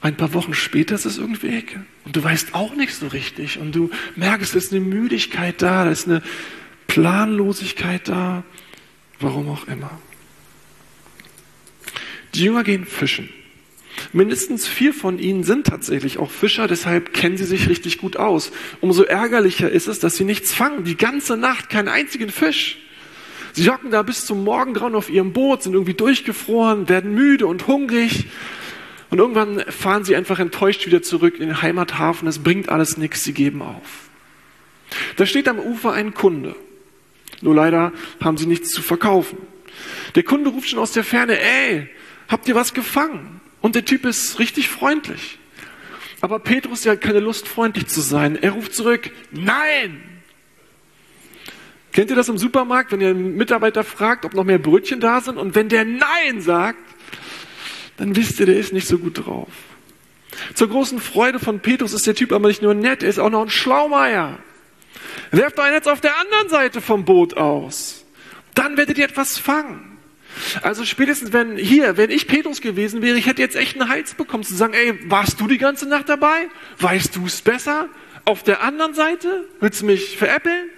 ein 0.00 0.16
paar 0.16 0.32
Wochen 0.34 0.54
später 0.54 0.94
ist 0.94 1.04
es 1.04 1.18
irgendwie 1.18 1.52
weg. 1.52 1.78
Und 2.04 2.16
du 2.16 2.22
weißt 2.22 2.54
auch 2.54 2.74
nicht 2.74 2.94
so 2.94 3.08
richtig. 3.08 3.58
Und 3.58 3.74
du 3.74 3.90
merkst, 4.14 4.54
es 4.54 4.66
ist 4.66 4.72
eine 4.72 4.80
Müdigkeit 4.80 5.60
da, 5.60 5.84
da 5.84 5.90
ist 5.90 6.06
eine 6.06 6.22
Planlosigkeit 6.86 8.08
da. 8.08 8.44
Warum 9.18 9.48
auch 9.48 9.66
immer. 9.66 9.90
Die 12.34 12.44
Jünger 12.44 12.64
gehen 12.64 12.86
fischen. 12.86 13.30
Mindestens 14.16 14.66
vier 14.66 14.94
von 14.94 15.18
ihnen 15.18 15.44
sind 15.44 15.66
tatsächlich 15.66 16.16
auch 16.16 16.30
Fischer, 16.30 16.66
deshalb 16.66 17.12
kennen 17.12 17.36
sie 17.36 17.44
sich 17.44 17.68
richtig 17.68 17.98
gut 17.98 18.16
aus. 18.16 18.50
Umso 18.80 19.02
ärgerlicher 19.02 19.70
ist 19.70 19.88
es, 19.88 19.98
dass 19.98 20.16
sie 20.16 20.24
nichts 20.24 20.54
fangen, 20.54 20.84
die 20.84 20.96
ganze 20.96 21.36
Nacht 21.36 21.68
keinen 21.68 21.88
einzigen 21.88 22.30
Fisch. 22.30 22.78
Sie 23.52 23.68
hocken 23.68 23.90
da 23.90 24.00
bis 24.00 24.24
zum 24.24 24.42
Morgengrauen 24.42 24.94
auf 24.94 25.10
ihrem 25.10 25.34
Boot, 25.34 25.64
sind 25.64 25.74
irgendwie 25.74 25.92
durchgefroren, 25.92 26.88
werden 26.88 27.12
müde 27.12 27.46
und 27.46 27.66
hungrig. 27.66 28.28
Und 29.10 29.18
irgendwann 29.18 29.60
fahren 29.68 30.06
sie 30.06 30.16
einfach 30.16 30.38
enttäuscht 30.38 30.86
wieder 30.86 31.02
zurück 31.02 31.34
in 31.38 31.48
den 31.48 31.60
Heimathafen. 31.60 32.26
Es 32.26 32.38
bringt 32.38 32.70
alles 32.70 32.96
nichts, 32.96 33.22
sie 33.22 33.34
geben 33.34 33.60
auf. 33.60 34.08
Da 35.16 35.26
steht 35.26 35.46
am 35.46 35.58
Ufer 35.58 35.92
ein 35.92 36.14
Kunde. 36.14 36.56
Nur 37.42 37.54
leider 37.54 37.92
haben 38.22 38.38
sie 38.38 38.46
nichts 38.46 38.70
zu 38.70 38.80
verkaufen. 38.80 39.36
Der 40.14 40.22
Kunde 40.22 40.48
ruft 40.48 40.70
schon 40.70 40.78
aus 40.78 40.92
der 40.92 41.04
Ferne, 41.04 41.38
ey, 41.38 41.90
habt 42.28 42.48
ihr 42.48 42.54
was 42.54 42.72
gefangen? 42.72 43.35
Und 43.66 43.74
der 43.74 43.84
Typ 43.84 44.04
ist 44.04 44.38
richtig 44.38 44.68
freundlich. 44.68 45.40
Aber 46.20 46.38
Petrus 46.38 46.86
hat 46.86 47.00
keine 47.00 47.18
Lust, 47.18 47.48
freundlich 47.48 47.88
zu 47.88 48.00
sein. 48.00 48.40
Er 48.40 48.52
ruft 48.52 48.72
zurück, 48.72 49.10
nein! 49.32 50.00
Kennt 51.90 52.10
ihr 52.10 52.14
das 52.14 52.28
im 52.28 52.38
Supermarkt, 52.38 52.92
wenn 52.92 53.00
ihr 53.00 53.08
einen 53.08 53.36
Mitarbeiter 53.36 53.82
fragt, 53.82 54.24
ob 54.24 54.34
noch 54.34 54.44
mehr 54.44 54.60
Brötchen 54.60 55.00
da 55.00 55.20
sind? 55.20 55.36
Und 55.36 55.56
wenn 55.56 55.68
der 55.68 55.84
Nein 55.84 56.40
sagt, 56.40 56.78
dann 57.96 58.14
wisst 58.14 58.38
ihr, 58.38 58.46
der 58.46 58.56
ist 58.56 58.72
nicht 58.72 58.86
so 58.86 58.98
gut 58.98 59.26
drauf. 59.26 59.48
Zur 60.54 60.68
großen 60.68 61.00
Freude 61.00 61.40
von 61.40 61.58
Petrus 61.58 61.92
ist 61.92 62.06
der 62.06 62.14
Typ 62.14 62.30
aber 62.30 62.46
nicht 62.46 62.62
nur 62.62 62.74
nett, 62.74 63.02
er 63.02 63.08
ist 63.08 63.18
auch 63.18 63.30
noch 63.30 63.42
ein 63.42 63.50
Schlaumeier. 63.50 64.38
Werft 65.32 65.58
ein 65.58 65.72
Netz 65.72 65.88
auf 65.88 66.00
der 66.00 66.16
anderen 66.20 66.48
Seite 66.50 66.80
vom 66.80 67.04
Boot 67.04 67.36
aus. 67.36 68.04
Dann 68.54 68.76
werdet 68.76 68.96
ihr 68.96 69.06
etwas 69.06 69.38
fangen. 69.38 69.95
Also 70.62 70.84
spätestens 70.84 71.32
wenn 71.32 71.56
hier, 71.56 71.96
wenn 71.96 72.10
ich 72.10 72.26
Petrus 72.26 72.60
gewesen 72.60 73.02
wäre, 73.02 73.16
ich 73.16 73.26
hätte 73.26 73.42
jetzt 73.42 73.56
echt 73.56 73.80
einen 73.80 73.88
Hals 73.88 74.14
bekommen 74.14 74.44
zu 74.44 74.54
sagen, 74.54 74.74
ey, 74.74 74.98
warst 75.10 75.40
du 75.40 75.46
die 75.46 75.58
ganze 75.58 75.88
Nacht 75.88 76.08
dabei? 76.08 76.48
Weißt 76.78 77.16
du 77.16 77.26
es 77.26 77.40
besser? 77.42 77.88
Auf 78.24 78.42
der 78.42 78.62
anderen 78.62 78.94
Seite? 78.94 79.44
Willst 79.60 79.82
du 79.82 79.86
mich 79.86 80.16
veräppeln? 80.16 80.68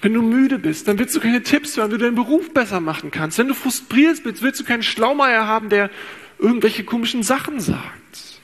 Wenn 0.00 0.14
du 0.14 0.22
müde 0.22 0.58
bist, 0.58 0.86
dann 0.86 0.98
willst 0.98 1.16
du 1.16 1.20
keine 1.20 1.42
Tipps 1.42 1.76
hören, 1.76 1.90
wie 1.90 1.98
du 1.98 2.04
deinen 2.04 2.14
Beruf 2.14 2.52
besser 2.52 2.80
machen 2.80 3.10
kannst. 3.10 3.38
Wenn 3.38 3.48
du 3.48 3.54
frustriert 3.54 4.22
bist, 4.22 4.42
willst 4.42 4.60
du 4.60 4.64
keinen 4.64 4.82
Schlaumeier 4.82 5.46
haben, 5.46 5.70
der 5.70 5.90
irgendwelche 6.38 6.84
komischen 6.84 7.22
Sachen 7.22 7.58
sagt. 7.60 8.40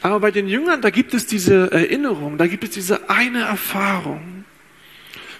Aber 0.00 0.18
bei 0.18 0.30
den 0.30 0.48
Jüngern, 0.48 0.80
da 0.80 0.90
gibt 0.90 1.14
es 1.14 1.26
diese 1.26 1.70
Erinnerung, 1.70 2.38
da 2.38 2.46
gibt 2.46 2.64
es 2.64 2.70
diese 2.70 3.10
eine 3.10 3.42
Erfahrung 3.42 4.44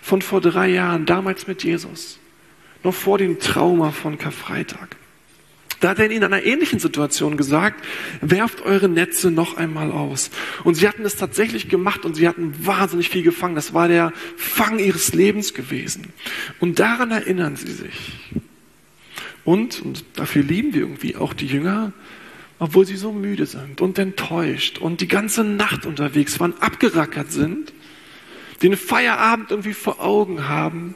von 0.03 0.23
vor 0.23 0.41
drei 0.41 0.69
Jahren, 0.69 1.07
damals 1.07 1.47
mit 1.47 1.65
Jesus 1.65 2.19
noch 2.83 2.95
vor 2.95 3.19
dem 3.19 3.39
Trauma 3.39 3.91
von 3.91 4.19
Karfreitag. 4.19 4.97
Da 5.83 5.89
hat 5.91 5.99
er 5.99 6.09
in 6.09 6.23
einer 6.23 6.45
ähnlichen 6.45 6.79
Situation 6.79 7.37
gesagt, 7.37 7.85
werft 8.21 8.63
eure 8.63 8.89
Netze 8.89 9.33
noch 9.33 9.57
einmal 9.57 9.91
aus. 9.91 10.31
Und 10.63 10.77
sie 10.77 10.87
hatten 10.87 11.05
es 11.05 11.17
tatsächlich 11.17 11.69
gemacht 11.69 12.05
und 12.05 12.15
sie 12.15 12.29
hatten 12.29 12.55
wahnsinnig 12.65 13.09
viel 13.09 13.25
gefangen. 13.25 13.57
Das 13.57 13.75
war 13.75 13.89
der 13.89 14.13
Fang 14.37 14.79
ihres 14.79 15.13
Lebens 15.13 15.55
gewesen. 15.55 16.13
Und 16.61 16.79
daran 16.79 17.11
erinnern 17.11 17.57
sie 17.57 17.73
sich. 17.73 18.13
Und, 19.45 19.83
und 19.83 20.05
dafür 20.15 20.45
lieben 20.45 20.73
wir 20.73 20.83
irgendwie 20.83 21.17
auch 21.17 21.35
die 21.35 21.47
Jünger, 21.47 21.93
obwohl 22.61 22.87
sie 22.87 22.97
so 22.97 23.11
müde 23.11 23.47
sind 23.47 23.81
und 23.81 23.99
enttäuscht 23.99 24.79
und 24.79 25.01
die 25.01 25.09
ganze 25.09 25.43
Nacht 25.43 25.85
unterwegs 25.85 26.39
waren, 26.39 26.55
abgerackert 26.61 27.33
sind, 27.33 27.73
den 28.63 28.77
Feierabend 28.77 29.51
irgendwie 29.51 29.75
vor 29.75 30.01
Augen 30.01 30.49
haben 30.49 30.95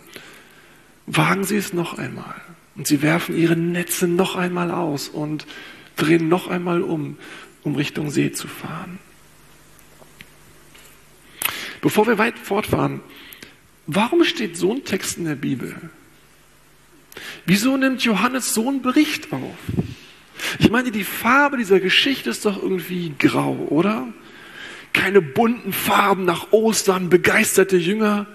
wagen 1.07 1.45
Sie 1.45 1.57
es 1.57 1.73
noch 1.73 1.99
einmal. 1.99 2.35
Und 2.75 2.87
Sie 2.87 3.03
werfen 3.03 3.37
Ihre 3.37 3.57
Netze 3.57 4.07
noch 4.07 4.37
einmal 4.37 4.71
aus 4.71 5.09
und 5.09 5.47
drehen 5.97 6.29
noch 6.29 6.49
einmal 6.49 6.83
um, 6.83 7.17
um 7.63 7.75
Richtung 7.75 8.11
See 8.11 8.33
zu 8.33 8.49
fahren. 8.49 8.99
Bevor 11.81 12.07
wir 12.07 12.19
weit 12.19 12.39
fortfahren, 12.39 13.01
warum 13.87 14.25
steht 14.25 14.57
so 14.57 14.73
ein 14.73 14.85
Text 14.85 15.19
in 15.19 15.25
der 15.25 15.37
Bibel? 15.37 15.75
Wieso 17.47 17.77
nimmt 17.77 18.03
Johannes 18.03 18.53
so 18.53 18.69
einen 18.69 18.83
Bericht 18.83 19.33
auf? 19.33 19.57
Ich 20.59 20.71
meine, 20.71 20.91
die 20.91 21.05
Farbe 21.05 21.57
dieser 21.57 21.81
Geschichte 21.81 22.31
ist 22.31 22.45
doch 22.45 22.63
irgendwie 22.63 23.15
grau, 23.19 23.55
oder? 23.71 24.09
Keine 24.97 25.23
bunten 25.23 25.73
Farben 25.73 26.25
nach 26.25 26.51
Ostern, 26.51 27.09
begeisterte 27.09 27.77
Jünger. 27.77 28.27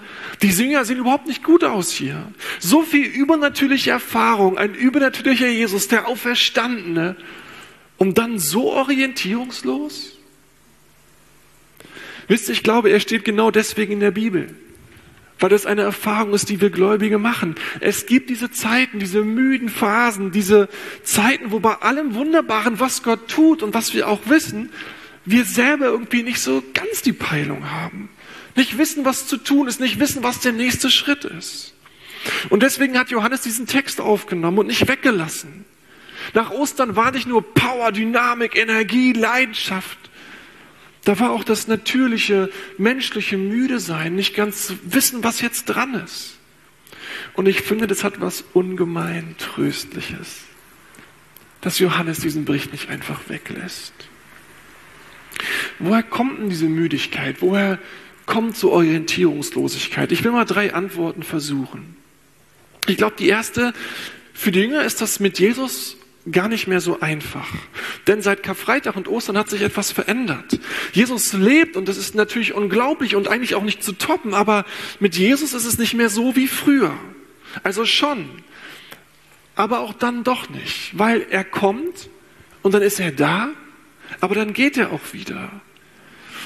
Die 0.42 0.50
Jünger 0.50 0.86
sehen 0.86 1.00
überhaupt 1.00 1.28
nicht 1.28 1.44
gut 1.44 1.64
aus 1.64 1.92
hier. 1.92 2.32
So 2.60 2.84
viel 2.84 3.06
übernatürliche 3.06 3.92
Erfahrung, 3.92 4.58
ein 4.58 4.74
übernatürlicher 4.74 5.50
Jesus, 5.50 5.90
der 5.90 6.08
Auferstandene, 6.08 7.18
und 7.98 8.18
dann 8.18 8.40
so 8.40 8.72
orientierungslos? 8.72 10.18
Wisst 12.28 12.48
ihr, 12.48 12.54
ich 12.54 12.64
glaube, 12.64 12.90
er 12.90 13.00
steht 13.00 13.26
genau 13.26 13.52
deswegen 13.52 13.94
in 13.94 14.00
der 14.00 14.12
Bibel. 14.12 14.56
Weil 15.40 15.50
das 15.50 15.66
eine 15.66 15.82
Erfahrung 15.82 16.34
ist, 16.34 16.50
die 16.50 16.62
wir 16.62 16.70
Gläubige 16.70 17.18
machen. 17.18 17.56
Es 17.80 18.06
gibt 18.06 18.30
diese 18.30 18.52
Zeiten, 18.52 19.00
diese 19.00 19.24
müden 19.24 19.70
Phasen, 19.70 20.32
diese 20.32 20.70
Zeiten, 21.04 21.52
wo 21.52 21.60
bei 21.60 21.76
allem 21.76 22.14
Wunderbaren, 22.14 22.80
was 22.80 23.04
Gott 23.04 23.28
tut 23.28 23.64
und 23.64 23.74
was 23.74 23.94
wir 23.94 24.08
auch 24.08 24.22
wissen, 24.26 24.70
wir 25.26 25.46
selber 25.46 25.86
irgendwie 25.86 26.24
nicht 26.24 26.40
so 26.40 26.64
ganz 26.74 27.02
die 27.02 27.14
Peilung 27.14 27.70
haben. 27.70 28.10
Nicht 28.56 28.78
wissen, 28.78 29.06
was 29.06 29.28
zu 29.28 29.38
tun 29.38 29.68
ist, 29.68 29.80
nicht 29.80 30.00
wissen, 30.00 30.24
was 30.24 30.40
der 30.40 30.52
nächste 30.52 30.90
Schritt 30.90 31.26
ist. 31.26 31.74
Und 32.50 32.64
deswegen 32.64 32.98
hat 32.98 33.10
Johannes 33.10 33.42
diesen 33.42 33.68
Text 33.68 34.02
aufgenommen 34.02 34.60
und 34.60 34.68
nicht 34.68 34.88
weggelassen. 34.88 35.66
Nach 36.34 36.52
Ostern 36.52 36.96
war 36.96 37.12
nicht 37.12 37.28
nur 37.28 37.54
Power, 37.54 37.92
Dynamik, 37.92 38.56
Energie, 38.56 39.14
Leidenschaft. 39.14 39.98
Da 41.04 41.20
war 41.20 41.32
auch 41.32 41.44
das 41.44 41.68
natürliche, 41.68 42.52
menschliche 42.78 43.38
Müde 43.38 43.80
sein, 43.80 44.16
nicht 44.16 44.36
ganz 44.36 44.74
wissen, 44.84 45.24
was 45.24 45.42
jetzt 45.42 45.66
dran 45.66 45.96
ist. 45.96 46.38
Und 47.34 47.48
ich 47.48 47.62
finde, 47.62 47.88
das 47.88 48.04
hat 48.04 48.22
was 48.22 48.44
ungemein 48.54 49.36
Tröstliches, 49.38 50.42
dass 51.62 51.80
Johannes 51.80 52.20
diesen 52.20 52.46
Bericht 52.46 52.72
nicht 52.72 52.90
einfach 52.90 53.22
weglässt. 53.30 53.94
Woher 55.80 56.04
kommt 56.04 56.40
denn 56.40 56.50
diese 56.50 56.66
Müdigkeit? 56.66 57.38
Woher 57.40 57.80
kommt 58.26 58.58
so 58.58 58.72
Orientierungslosigkeit? 58.72 60.12
Ich 60.12 60.24
will 60.24 60.32
mal 60.32 60.46
drei 60.46 60.74
Antworten 60.74 61.24
versuchen. 61.24 61.96
Ich 62.88 62.98
glaube, 62.98 63.16
die 63.18 63.28
erste, 63.28 63.74
für 64.34 64.52
die 64.52 64.62
Jünger 64.62 64.84
ist 64.84 65.02
das 65.02 65.20
mit 65.20 65.40
Jesus 65.40 65.98
gar 66.30 66.48
nicht 66.48 66.68
mehr 66.68 66.82
so 66.82 67.00
einfach. 67.00 67.48
Denn 68.08 68.22
seit 68.22 68.44
Karfreitag 68.44 68.96
und 68.96 69.08
Ostern 69.08 69.38
hat 69.38 69.50
sich 69.50 69.62
etwas 69.62 69.92
verändert. 69.92 70.60
Jesus 70.94 71.34
lebt 71.34 71.76
und 71.76 71.88
das 71.88 71.98
ist 71.98 72.14
natürlich 72.14 72.54
unglaublich 72.54 73.16
und 73.16 73.28
eigentlich 73.28 73.56
auch 73.56 73.64
nicht 73.64 73.84
zu 73.84 73.94
toppen, 73.94 74.34
aber 74.34 74.66
mit 75.00 75.16
Jesus 75.16 75.54
ist 75.54 75.66
es 75.66 75.78
nicht 75.78 75.94
mehr 75.94 76.10
so 76.10 76.36
wie 76.36 76.48
früher. 76.48 76.94
Also 77.64 77.86
schon, 77.86 78.30
aber 79.56 79.80
auch 79.80 79.94
dann 79.94 80.24
doch 80.24 80.50
nicht, 80.50 80.98
weil 80.98 81.26
er 81.30 81.44
kommt 81.44 82.10
und 82.62 82.74
dann 82.74 82.82
ist 82.82 83.00
er 83.00 83.12
da 83.12 83.50
aber 84.20 84.36
dann 84.36 84.54
geht 84.54 84.78
er 84.78 84.92
auch 84.92 85.14
wieder. 85.14 85.50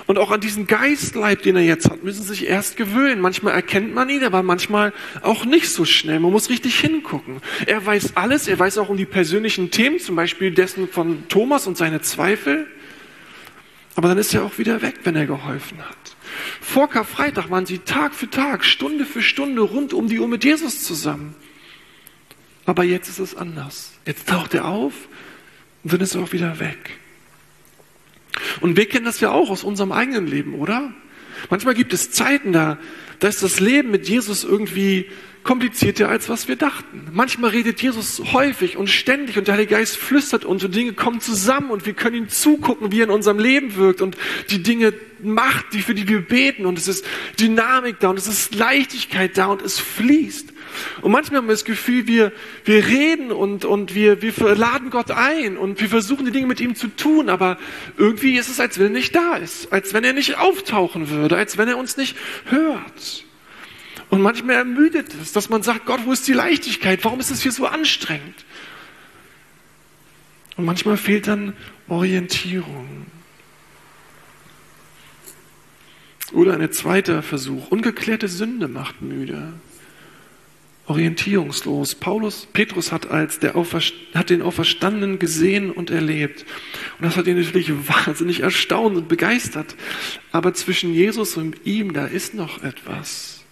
Und 0.07 0.17
auch 0.17 0.31
an 0.31 0.41
diesen 0.41 0.67
Geistleib, 0.67 1.41
den 1.41 1.55
er 1.55 1.63
jetzt 1.63 1.89
hat, 1.89 2.03
müssen 2.03 2.21
sie 2.21 2.29
sich 2.29 2.47
erst 2.47 2.77
gewöhnen. 2.77 3.21
Manchmal 3.21 3.53
erkennt 3.53 3.93
man 3.93 4.09
ihn, 4.09 4.23
aber 4.23 4.43
manchmal 4.43 4.93
auch 5.21 5.45
nicht 5.45 5.69
so 5.69 5.85
schnell. 5.85 6.19
Man 6.19 6.31
muss 6.31 6.49
richtig 6.49 6.79
hingucken. 6.79 7.41
Er 7.65 7.83
weiß 7.83 8.15
alles, 8.15 8.47
er 8.47 8.59
weiß 8.59 8.77
auch 8.77 8.89
um 8.89 8.97
die 8.97 9.05
persönlichen 9.05 9.71
Themen, 9.71 9.99
zum 9.99 10.15
Beispiel 10.15 10.51
dessen 10.51 10.87
von 10.87 11.27
Thomas 11.27 11.65
und 11.65 11.77
seine 11.77 12.01
Zweifel. 12.01 12.67
Aber 13.95 14.09
dann 14.09 14.17
ist 14.17 14.33
er 14.33 14.43
auch 14.43 14.57
wieder 14.57 14.81
weg, 14.81 14.95
wenn 15.03 15.15
er 15.15 15.25
geholfen 15.25 15.79
hat. 15.79 15.97
Vor 16.61 16.89
Karfreitag 16.89 17.49
waren 17.49 17.65
sie 17.65 17.79
Tag 17.79 18.13
für 18.13 18.29
Tag, 18.29 18.65
Stunde 18.65 19.05
für 19.05 19.21
Stunde 19.21 19.61
rund 19.61 19.93
um 19.93 20.07
die 20.07 20.19
Uhr 20.19 20.27
mit 20.27 20.43
Jesus 20.43 20.83
zusammen. 20.83 21.35
Aber 22.65 22.83
jetzt 22.83 23.07
ist 23.09 23.19
es 23.19 23.35
anders. 23.35 23.93
Jetzt 24.05 24.27
taucht 24.27 24.53
er 24.53 24.65
auf 24.65 24.93
und 25.83 25.93
dann 25.93 26.01
ist 26.01 26.15
er 26.15 26.21
auch 26.21 26.33
wieder 26.33 26.59
weg. 26.59 26.99
Und 28.61 28.77
wir 28.77 28.87
kennen 28.87 29.05
das 29.05 29.19
ja 29.19 29.31
auch 29.31 29.49
aus 29.49 29.63
unserem 29.63 29.91
eigenen 29.91 30.27
Leben, 30.27 30.55
oder? 30.55 30.93
Manchmal 31.49 31.75
gibt 31.75 31.93
es 31.93 32.11
Zeiten, 32.11 32.53
da, 32.53 32.77
da 33.19 33.27
ist 33.27 33.43
das 33.43 33.59
Leben 33.59 33.91
mit 33.91 34.07
Jesus 34.07 34.43
irgendwie 34.43 35.07
komplizierter, 35.43 36.09
als 36.09 36.27
was 36.27 36.47
wir 36.47 36.55
dachten. 36.55 37.07
Manchmal 37.13 37.51
redet 37.51 37.79
Jesus 37.79 38.21
häufig 38.33 38.77
und 38.77 38.89
ständig 38.89 39.37
und 39.37 39.47
der 39.47 39.53
Heilige 39.53 39.75
Geist 39.75 39.95
flüstert 39.95 40.43
uns 40.43 40.63
und 40.63 40.73
Dinge 40.73 40.93
kommen 40.93 41.21
zusammen 41.21 41.69
und 41.69 41.85
wir 41.85 41.93
können 41.93 42.15
ihm 42.15 42.29
zugucken, 42.29 42.91
wie 42.91 43.01
er 43.01 43.05
in 43.05 43.11
unserem 43.11 43.37
Leben 43.37 43.75
wirkt 43.75 44.01
und 44.01 44.17
die 44.49 44.63
Dinge 44.63 44.93
macht, 45.21 45.73
die, 45.73 45.81
für 45.81 45.93
die 45.93 46.07
wir 46.07 46.21
beten 46.21 46.65
und 46.65 46.79
es 46.79 46.87
ist 46.87 47.05
Dynamik 47.39 47.99
da 47.99 48.09
und 48.09 48.17
es 48.17 48.27
ist 48.27 48.55
Leichtigkeit 48.55 49.37
da 49.37 49.45
und 49.45 49.61
es 49.61 49.79
fließt. 49.79 50.51
Und 51.01 51.11
manchmal 51.11 51.39
haben 51.39 51.47
wir 51.47 51.53
das 51.53 51.65
Gefühl, 51.65 52.07
wir, 52.07 52.31
wir 52.63 52.85
reden 52.87 53.31
und, 53.31 53.65
und 53.65 53.95
wir, 53.95 54.21
wir 54.21 54.33
laden 54.55 54.89
Gott 54.89 55.11
ein 55.11 55.57
und 55.57 55.81
wir 55.81 55.89
versuchen 55.89 56.25
die 56.25 56.31
Dinge 56.31 56.47
mit 56.47 56.59
ihm 56.59 56.75
zu 56.75 56.87
tun, 56.87 57.29
aber 57.29 57.57
irgendwie 57.97 58.37
ist 58.37 58.49
es, 58.49 58.59
als 58.59 58.79
wenn 58.79 58.87
er 58.87 58.91
nicht 58.91 59.15
da 59.15 59.35
ist, 59.35 59.71
als 59.71 59.93
wenn 59.93 60.03
er 60.03 60.13
nicht 60.13 60.37
auftauchen 60.37 61.09
würde, 61.09 61.37
als 61.37 61.57
wenn 61.57 61.67
er 61.67 61.77
uns 61.77 61.97
nicht 61.97 62.17
hört. 62.45 63.25
Und 64.09 64.21
manchmal 64.21 64.55
ermüdet 64.55 65.13
es, 65.21 65.31
dass 65.31 65.49
man 65.49 65.63
sagt, 65.63 65.85
Gott, 65.85 66.01
wo 66.05 66.11
ist 66.11 66.27
die 66.27 66.33
Leichtigkeit? 66.33 67.03
Warum 67.03 67.19
ist 67.19 67.31
es 67.31 67.41
hier 67.41 67.51
so 67.51 67.65
anstrengend? 67.65 68.45
Und 70.57 70.65
manchmal 70.65 70.97
fehlt 70.97 71.27
dann 71.27 71.53
Orientierung. 71.87 73.07
Oder 76.31 76.55
ein 76.55 76.71
zweiter 76.71 77.21
Versuch. 77.21 77.69
Ungeklärte 77.69 78.27
Sünde 78.27 78.67
macht 78.67 79.01
müde 79.01 79.53
orientierungslos. 80.87 81.95
Paulus, 81.95 82.47
Petrus 82.53 82.91
hat 82.91 83.09
als 83.09 83.39
der 83.39 83.55
hat 84.13 84.29
den 84.29 84.41
Auferstandenen 84.41 85.19
gesehen 85.19 85.71
und 85.71 85.89
erlebt. 85.89 86.45
Und 86.99 87.05
das 87.05 87.17
hat 87.17 87.27
ihn 87.27 87.39
natürlich 87.39 87.71
wahnsinnig 87.87 88.41
erstaunt 88.41 88.95
und 88.95 89.07
begeistert. 89.07 89.75
Aber 90.31 90.53
zwischen 90.53 90.93
Jesus 90.93 91.37
und 91.37 91.65
ihm, 91.65 91.93
da 91.93 92.05
ist 92.05 92.33
noch 92.33 92.63
etwas. 92.63 93.43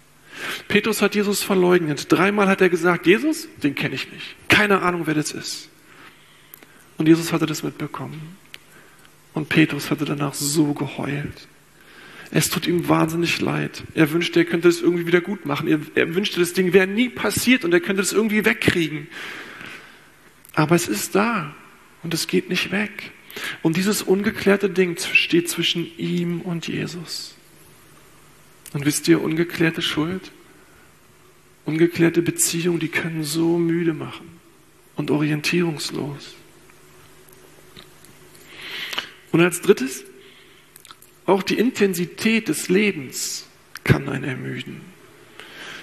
Petrus 0.67 1.01
hat 1.01 1.15
Jesus 1.15 1.41
verleugnet. 1.41 2.11
Dreimal 2.11 2.47
hat 2.47 2.61
er 2.61 2.69
gesagt, 2.69 3.07
Jesus, 3.07 3.47
den 3.61 3.75
kenne 3.75 3.95
ich 3.95 4.11
nicht. 4.11 4.35
Keine 4.47 4.81
Ahnung, 4.81 5.03
wer 5.05 5.13
das 5.13 5.31
ist. 5.31 5.69
Und 6.97 7.07
Jesus 7.07 7.33
hatte 7.33 7.45
das 7.45 7.63
mitbekommen. 7.63 8.37
Und 9.33 9.49
Petrus 9.49 9.89
hatte 9.89 10.05
danach 10.05 10.33
so 10.33 10.73
geheult. 10.73 11.47
Es 12.35 12.49
tut 12.49 12.65
ihm 12.65 12.89
wahnsinnig 12.89 13.39
leid. 13.41 13.83
Er 13.93 14.11
wünschte, 14.11 14.39
er 14.39 14.45
könnte 14.45 14.67
es 14.67 14.81
irgendwie 14.81 15.05
wieder 15.05 15.21
gut 15.21 15.45
machen. 15.45 15.67
Er, 15.67 15.79
er 15.93 16.15
wünschte, 16.15 16.39
das 16.39 16.53
Ding 16.53 16.73
wäre 16.73 16.87
nie 16.87 17.09
passiert 17.09 17.63
und 17.63 17.71
er 17.73 17.79
könnte 17.79 18.01
es 18.01 18.11
irgendwie 18.11 18.43
wegkriegen. 18.43 19.07
Aber 20.55 20.73
es 20.73 20.87
ist 20.87 21.13
da 21.13 21.53
und 22.01 22.11
es 22.11 22.25
geht 22.25 22.49
nicht 22.49 22.71
weg. 22.71 23.11
Und 23.61 23.77
dieses 23.77 24.01
ungeklärte 24.01 24.71
Ding 24.71 24.97
steht 24.97 25.47
zwischen 25.47 25.87
ihm 25.99 26.41
und 26.41 26.67
Jesus. 26.67 27.35
Und 28.73 28.87
wisst 28.87 29.07
ihr, 29.07 29.21
ungeklärte 29.21 29.83
Schuld, 29.83 30.31
ungeklärte 31.65 32.23
Beziehungen, 32.23 32.79
die 32.79 32.87
können 32.87 33.23
so 33.23 33.59
müde 33.59 33.93
machen 33.93 34.27
und 34.95 35.11
orientierungslos. 35.11 36.33
Und 39.31 39.41
als 39.41 39.61
drittes, 39.61 40.03
auch 41.25 41.43
die 41.43 41.57
Intensität 41.57 42.47
des 42.47 42.69
Lebens 42.69 43.47
kann 43.83 44.09
einen 44.09 44.23
ermüden. 44.23 44.93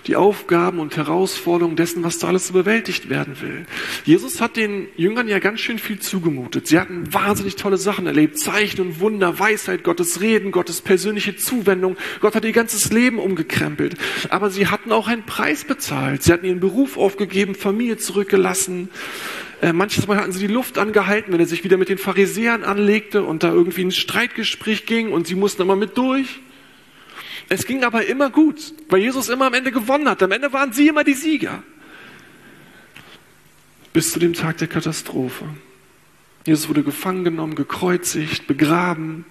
Die 0.07 0.17
Aufgaben 0.17 0.79
und 0.79 0.97
Herausforderungen 0.97 1.77
dessen, 1.77 2.03
was 2.03 2.19
da 2.19 2.29
alles 2.29 2.53
bewältigt 2.53 3.11
werden 3.11 3.41
will. 3.43 3.67
Jesus 4.05 4.41
hat 4.41 4.57
den 4.57 4.89
Jüngern 4.97 5.29
ja 5.29 5.39
ganz 5.41 5.61
schön 5.61 5.79
viel 5.79 5.99
zugemutet. 5.99 6.67
Sie 6.67 6.81
hatten 6.81 7.13
wahnsinnig 7.13 7.57
tolle 7.57 7.77
Sachen 7.77 8.07
erlebt. 8.07 8.39
Zeichen 8.39 8.81
und 8.81 9.01
Wunder, 9.01 9.39
Weisheit, 9.39 9.85
Gottes 9.85 10.23
Reden, 10.23 10.53
Gottes 10.53 10.81
persönliche 10.81 11.37
Zuwendung. 11.37 11.97
Gott 12.21 12.35
hat 12.35 12.47
ihr 12.47 12.53
ganzes 12.53 12.91
Leben 12.91 13.19
umgekrempelt. 13.19 13.97
Aber 14.31 14.49
sie 14.49 14.69
hatten 14.69 14.91
auch 14.91 15.07
einen 15.07 15.27
Preis 15.27 15.65
bezahlt. 15.65 16.23
Sie 16.23 16.33
hatten 16.33 16.47
ihren 16.47 16.61
Beruf 16.61 16.97
aufgegeben, 16.97 17.55
Familie 17.55 17.99
zurückgelassen. 17.99 18.89
Äh, 19.61 19.73
manches 19.75 20.07
Mal 20.07 20.17
hatten 20.17 20.33
sie 20.33 20.47
die 20.47 20.53
Luft 20.53 20.79
angehalten, 20.79 21.33
wenn 21.33 21.41
er 21.41 21.47
sich 21.47 21.65
wieder 21.65 21.77
mit 21.77 21.91
den 21.91 21.99
Pharisäern 21.99 22.65
anlegte 22.65 23.23
und 23.23 23.43
da 23.43 23.53
irgendwie 23.53 23.85
ein 23.85 23.93
Streitgespräch 23.93 24.87
ging 24.87 25.13
und 25.13 25.27
sie 25.27 25.35
mussten 25.35 25.63
immer 25.63 25.77
mit 25.77 25.99
durch. 25.99 26.41
Es 27.51 27.67
ging 27.67 27.85
aber 27.85 28.07
immer 28.07 28.31
gut, 28.31 28.73
weil 28.89 29.01
Jesus 29.01 29.29
immer 29.29 29.47
am 29.47 29.55
Ende 29.55 29.73
gewonnen 29.73 30.09
hat. 30.09 30.23
Am 30.23 30.33
Ende 30.33 30.53
waren 30.53 30.73
sie 30.73 30.89
immer 30.89 31.05
die 31.05 31.15
Sieger. 31.15 31.63
Bis 33.93 34.13
zu 34.13 34.19
dem 34.19 34.35
Tag 34.35 34.59
der 34.59 34.69
Katastrophe. 34.69 35.45
Jesus 36.47 36.69
wurde 36.69 36.83
gefangen 36.83 37.25
genommen, 37.25 37.55
gekreuzigt, 37.55 38.47
begraben. 38.47 39.27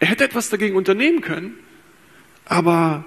Er 0.00 0.08
hätte 0.08 0.24
etwas 0.24 0.48
dagegen 0.48 0.76
unternehmen 0.76 1.20
können, 1.20 1.54
aber 2.46 3.04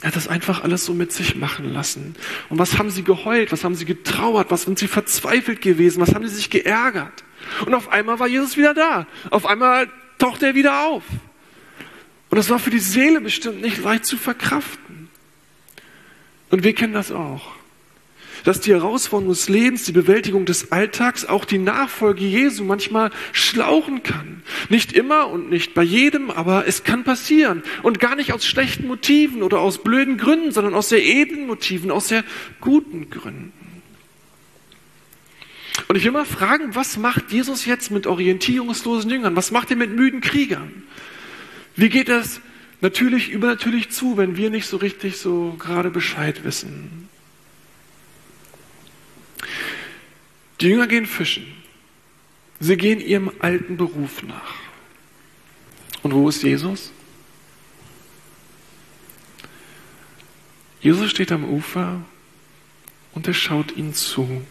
er 0.00 0.08
hat 0.08 0.16
das 0.16 0.28
einfach 0.28 0.62
alles 0.62 0.84
so 0.84 0.94
mit 0.94 1.12
sich 1.12 1.34
machen 1.34 1.72
lassen. 1.72 2.14
Und 2.48 2.58
was 2.58 2.78
haben 2.78 2.90
sie 2.90 3.02
geheult? 3.02 3.50
Was 3.50 3.64
haben 3.64 3.74
sie 3.74 3.84
getrauert? 3.84 4.50
Was 4.50 4.62
sind 4.62 4.78
sie 4.78 4.86
verzweifelt 4.86 5.60
gewesen? 5.60 6.00
Was 6.00 6.14
haben 6.14 6.26
sie 6.26 6.34
sich 6.34 6.50
geärgert? 6.50 7.24
Und 7.66 7.74
auf 7.74 7.88
einmal 7.88 8.18
war 8.20 8.28
Jesus 8.28 8.56
wieder 8.56 8.74
da. 8.74 9.06
Auf 9.30 9.46
einmal 9.46 9.88
taucht 10.18 10.42
er 10.42 10.54
wieder 10.54 10.86
auf. 10.86 11.02
Und 12.30 12.36
das 12.36 12.48
war 12.50 12.58
für 12.58 12.70
die 12.70 12.78
Seele 12.78 13.20
bestimmt 13.20 13.60
nicht 13.60 13.78
leicht 13.78 14.04
zu 14.04 14.16
verkraften. 14.16 15.08
Und 16.50 16.62
wir 16.62 16.74
kennen 16.74 16.92
das 16.92 17.10
auch 17.10 17.57
dass 18.44 18.60
die 18.60 18.72
Herausforderung 18.72 19.32
des 19.32 19.48
Lebens, 19.48 19.84
die 19.84 19.92
Bewältigung 19.92 20.44
des 20.44 20.72
Alltags, 20.72 21.24
auch 21.24 21.44
die 21.44 21.58
Nachfolge 21.58 22.24
Jesu 22.24 22.64
manchmal 22.64 23.10
schlauchen 23.32 24.02
kann. 24.02 24.42
Nicht 24.68 24.92
immer 24.92 25.28
und 25.28 25.50
nicht 25.50 25.74
bei 25.74 25.82
jedem, 25.82 26.30
aber 26.30 26.66
es 26.66 26.84
kann 26.84 27.04
passieren. 27.04 27.62
Und 27.82 28.00
gar 28.00 28.16
nicht 28.16 28.32
aus 28.32 28.46
schlechten 28.46 28.86
Motiven 28.86 29.42
oder 29.42 29.60
aus 29.60 29.82
blöden 29.82 30.16
Gründen, 30.16 30.52
sondern 30.52 30.74
aus 30.74 30.88
sehr 30.88 31.04
edlen 31.04 31.46
Motiven, 31.46 31.90
aus 31.90 32.08
sehr 32.08 32.24
guten 32.60 33.10
Gründen. 33.10 33.52
Und 35.86 35.96
ich 35.96 36.04
will 36.04 36.10
mal 36.10 36.26
fragen, 36.26 36.74
was 36.74 36.98
macht 36.98 37.30
Jesus 37.30 37.64
jetzt 37.64 37.90
mit 37.90 38.06
orientierungslosen 38.06 39.10
Jüngern? 39.10 39.36
Was 39.36 39.50
macht 39.50 39.70
er 39.70 39.76
mit 39.76 39.94
müden 39.94 40.20
Kriegern? 40.20 40.82
Wie 41.76 41.88
geht 41.88 42.08
das 42.08 42.40
natürlich 42.80 43.30
übernatürlich 43.30 43.90
zu, 43.90 44.16
wenn 44.16 44.36
wir 44.36 44.50
nicht 44.50 44.66
so 44.66 44.76
richtig 44.76 45.16
so 45.16 45.56
gerade 45.58 45.90
Bescheid 45.90 46.44
wissen? 46.44 47.07
Die 50.60 50.66
Jünger 50.66 50.86
gehen 50.86 51.06
fischen. 51.06 51.46
Sie 52.60 52.76
gehen 52.76 53.00
ihrem 53.00 53.30
alten 53.38 53.76
Beruf 53.76 54.22
nach. 54.22 54.54
Und 56.02 56.12
wo 56.12 56.28
ist 56.28 56.42
Jesus? 56.42 56.92
Jesus 60.80 61.10
steht 61.10 61.32
am 61.32 61.44
Ufer 61.44 62.02
und 63.12 63.26
er 63.26 63.34
schaut 63.34 63.76
ihnen 63.76 63.94
zu. 63.94 64.42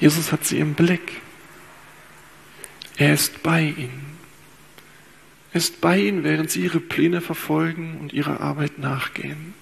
Jesus 0.00 0.30
hat 0.30 0.44
sie 0.44 0.58
im 0.58 0.74
Blick. 0.74 1.20
Er 2.96 3.14
ist 3.14 3.42
bei 3.42 3.62
ihnen. 3.62 4.18
Er 5.52 5.58
ist 5.58 5.80
bei 5.80 5.98
ihnen, 5.98 6.24
während 6.24 6.50
sie 6.50 6.62
ihre 6.62 6.80
Pläne 6.80 7.20
verfolgen 7.20 7.98
und 8.00 8.12
ihrer 8.12 8.40
Arbeit 8.40 8.78
nachgehen. 8.78 9.54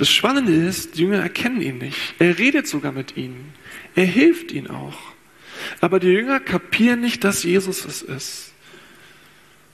Das 0.00 0.08
Spannende 0.08 0.54
ist, 0.54 0.96
die 0.96 1.02
Jünger 1.02 1.18
erkennen 1.18 1.60
ihn 1.60 1.76
nicht. 1.76 2.14
Er 2.18 2.38
redet 2.38 2.66
sogar 2.66 2.90
mit 2.90 3.18
ihnen. 3.18 3.52
Er 3.94 4.06
hilft 4.06 4.50
ihnen 4.50 4.70
auch. 4.70 4.96
Aber 5.82 6.00
die 6.00 6.08
Jünger 6.08 6.40
kapieren 6.40 7.02
nicht, 7.02 7.22
dass 7.22 7.42
Jesus 7.42 7.84
es 7.84 8.00
ist. 8.00 8.52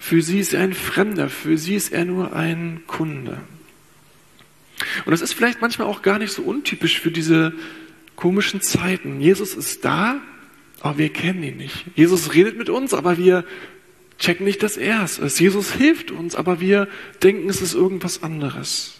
Für 0.01 0.23
sie 0.23 0.41
ist 0.41 0.53
er 0.53 0.63
ein 0.63 0.75
Fremder, 0.75 1.29
für 1.29 1.57
sie 1.57 1.77
ist 1.77 1.93
er 1.93 2.05
nur 2.05 2.35
ein 2.35 2.83
Kunde. 2.89 3.39
Und 5.05 5.13
das 5.13 5.21
ist 5.21 5.33
vielleicht 5.33 5.61
manchmal 5.61 5.87
auch 5.87 6.03
gar 6.03 6.19
nicht 6.19 6.33
so 6.33 6.43
untypisch 6.43 6.99
für 6.99 7.13
diese 7.13 7.53
komischen 8.17 8.61
Zeiten. 8.61 9.21
Jesus 9.21 9.55
ist 9.55 9.85
da, 9.85 10.21
aber 10.81 10.99
wir 10.99 11.13
kennen 11.13 11.45
ihn 11.45 11.57
nicht. 11.57 11.85
Jesus 11.95 12.35
redet 12.35 12.59
mit 12.59 12.69
uns, 12.69 12.95
aber 12.95 13.17
wir 13.17 13.45
checken 14.19 14.45
nicht, 14.45 14.65
dass 14.65 14.77
er 14.77 15.05
es 15.05 15.21
ist. 15.21 15.39
Jesus 15.39 15.71
hilft 15.73 16.11
uns, 16.11 16.35
aber 16.35 16.61
wir 16.61 16.89
denken, 17.23 17.49
es 17.49 17.63
ist 17.63 17.75
irgendwas 17.75 18.25
anderes. 18.25 18.97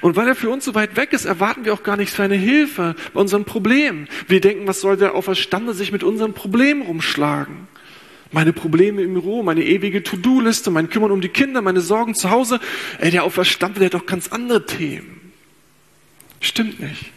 Und 0.00 0.16
weil 0.16 0.28
er 0.28 0.34
für 0.34 0.50
uns 0.50 0.64
so 0.64 0.74
weit 0.74 0.96
weg 0.96 1.12
ist, 1.12 1.24
erwarten 1.24 1.64
wir 1.64 1.74
auch 1.74 1.82
gar 1.82 1.96
nicht 1.96 2.12
seine 2.12 2.34
Hilfe 2.34 2.94
bei 3.12 3.20
unseren 3.20 3.44
Problemen. 3.44 4.08
Wir 4.28 4.40
denken, 4.40 4.66
was 4.66 4.80
soll 4.80 4.96
der 4.96 5.14
Auferstandene 5.14 5.74
sich 5.74 5.92
mit 5.92 6.02
unseren 6.02 6.32
Problemen 6.32 6.82
rumschlagen? 6.82 7.68
Meine 8.32 8.52
Probleme 8.52 9.02
im 9.02 9.14
Büro, 9.14 9.42
meine 9.42 9.64
ewige 9.64 10.02
To-Do-Liste, 10.02 10.70
mein 10.70 10.88
Kümmern 10.88 11.10
um 11.10 11.20
die 11.20 11.28
Kinder, 11.28 11.62
meine 11.62 11.80
Sorgen 11.80 12.14
zu 12.14 12.30
Hause. 12.30 12.60
Ey, 12.98 13.10
der 13.10 13.24
Auferstandene, 13.24 13.88
der 13.88 13.98
hat 13.98 14.02
doch 14.02 14.06
ganz 14.06 14.28
andere 14.28 14.66
Themen. 14.66 15.32
Stimmt 16.40 16.80
nicht. 16.80 17.12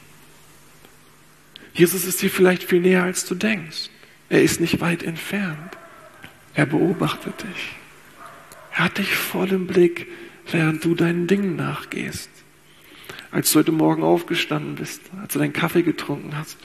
Jesus 1.74 2.06
ist 2.06 2.22
dir 2.22 2.30
vielleicht 2.30 2.64
viel 2.64 2.82
näher, 2.82 3.04
als 3.04 3.26
du 3.26 3.36
denkst. 3.36 3.90
Er 4.30 4.42
ist 4.44 4.60
nicht 4.60 4.82
weit 4.82 5.04
entfernt. 5.04 5.78
Er 6.56 6.66
beobachtet 6.66 7.44
dich. 7.44 7.76
Er 8.72 8.86
hat 8.86 8.98
dich 8.98 9.16
voll 9.16 9.52
im 9.52 9.68
Blick, 9.68 10.08
während 10.52 10.84
du 10.84 10.96
deinen 10.96 11.28
Dingen 11.28 11.56
nachgehst. 11.56 12.30
Als 13.34 13.52
du 13.52 13.58
heute 13.58 13.72
Morgen 13.72 14.04
aufgestanden 14.04 14.76
bist, 14.76 15.02
als 15.20 15.34
du 15.34 15.40
deinen 15.40 15.54
Kaffee 15.54 15.82
getrunken 15.82 16.38
hast, 16.38 16.56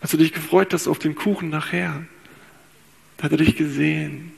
als 0.00 0.12
du 0.12 0.16
dich 0.16 0.32
gefreut 0.32 0.72
hast 0.72 0.86
auf 0.86 1.00
den 1.00 1.16
Kuchen 1.16 1.50
nachher, 1.50 2.06
da 3.16 3.24
hat 3.24 3.32
er 3.32 3.38
dich 3.38 3.56
gesehen, 3.56 4.30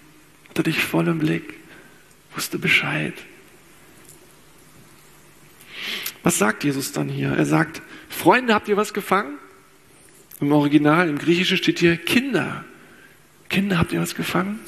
hat 0.48 0.56
er 0.56 0.62
dich 0.64 0.82
voll 0.82 1.06
im 1.06 1.18
Blick, 1.18 1.58
wusste 2.34 2.58
Bescheid. 2.58 3.12
Was 6.22 6.38
sagt 6.38 6.64
Jesus 6.64 6.92
dann 6.92 7.10
hier? 7.10 7.32
Er 7.32 7.44
sagt, 7.44 7.82
Freunde, 8.08 8.54
habt 8.54 8.68
ihr 8.68 8.78
was 8.78 8.94
gefangen? 8.94 9.36
Im 10.40 10.50
Original, 10.50 11.10
im 11.10 11.18
Griechischen 11.18 11.58
steht 11.58 11.78
hier 11.78 11.98
Kinder. 11.98 12.64
Kinder, 13.50 13.76
habt 13.76 13.92
ihr 13.92 14.00
was 14.00 14.14
gefangen? 14.14 14.60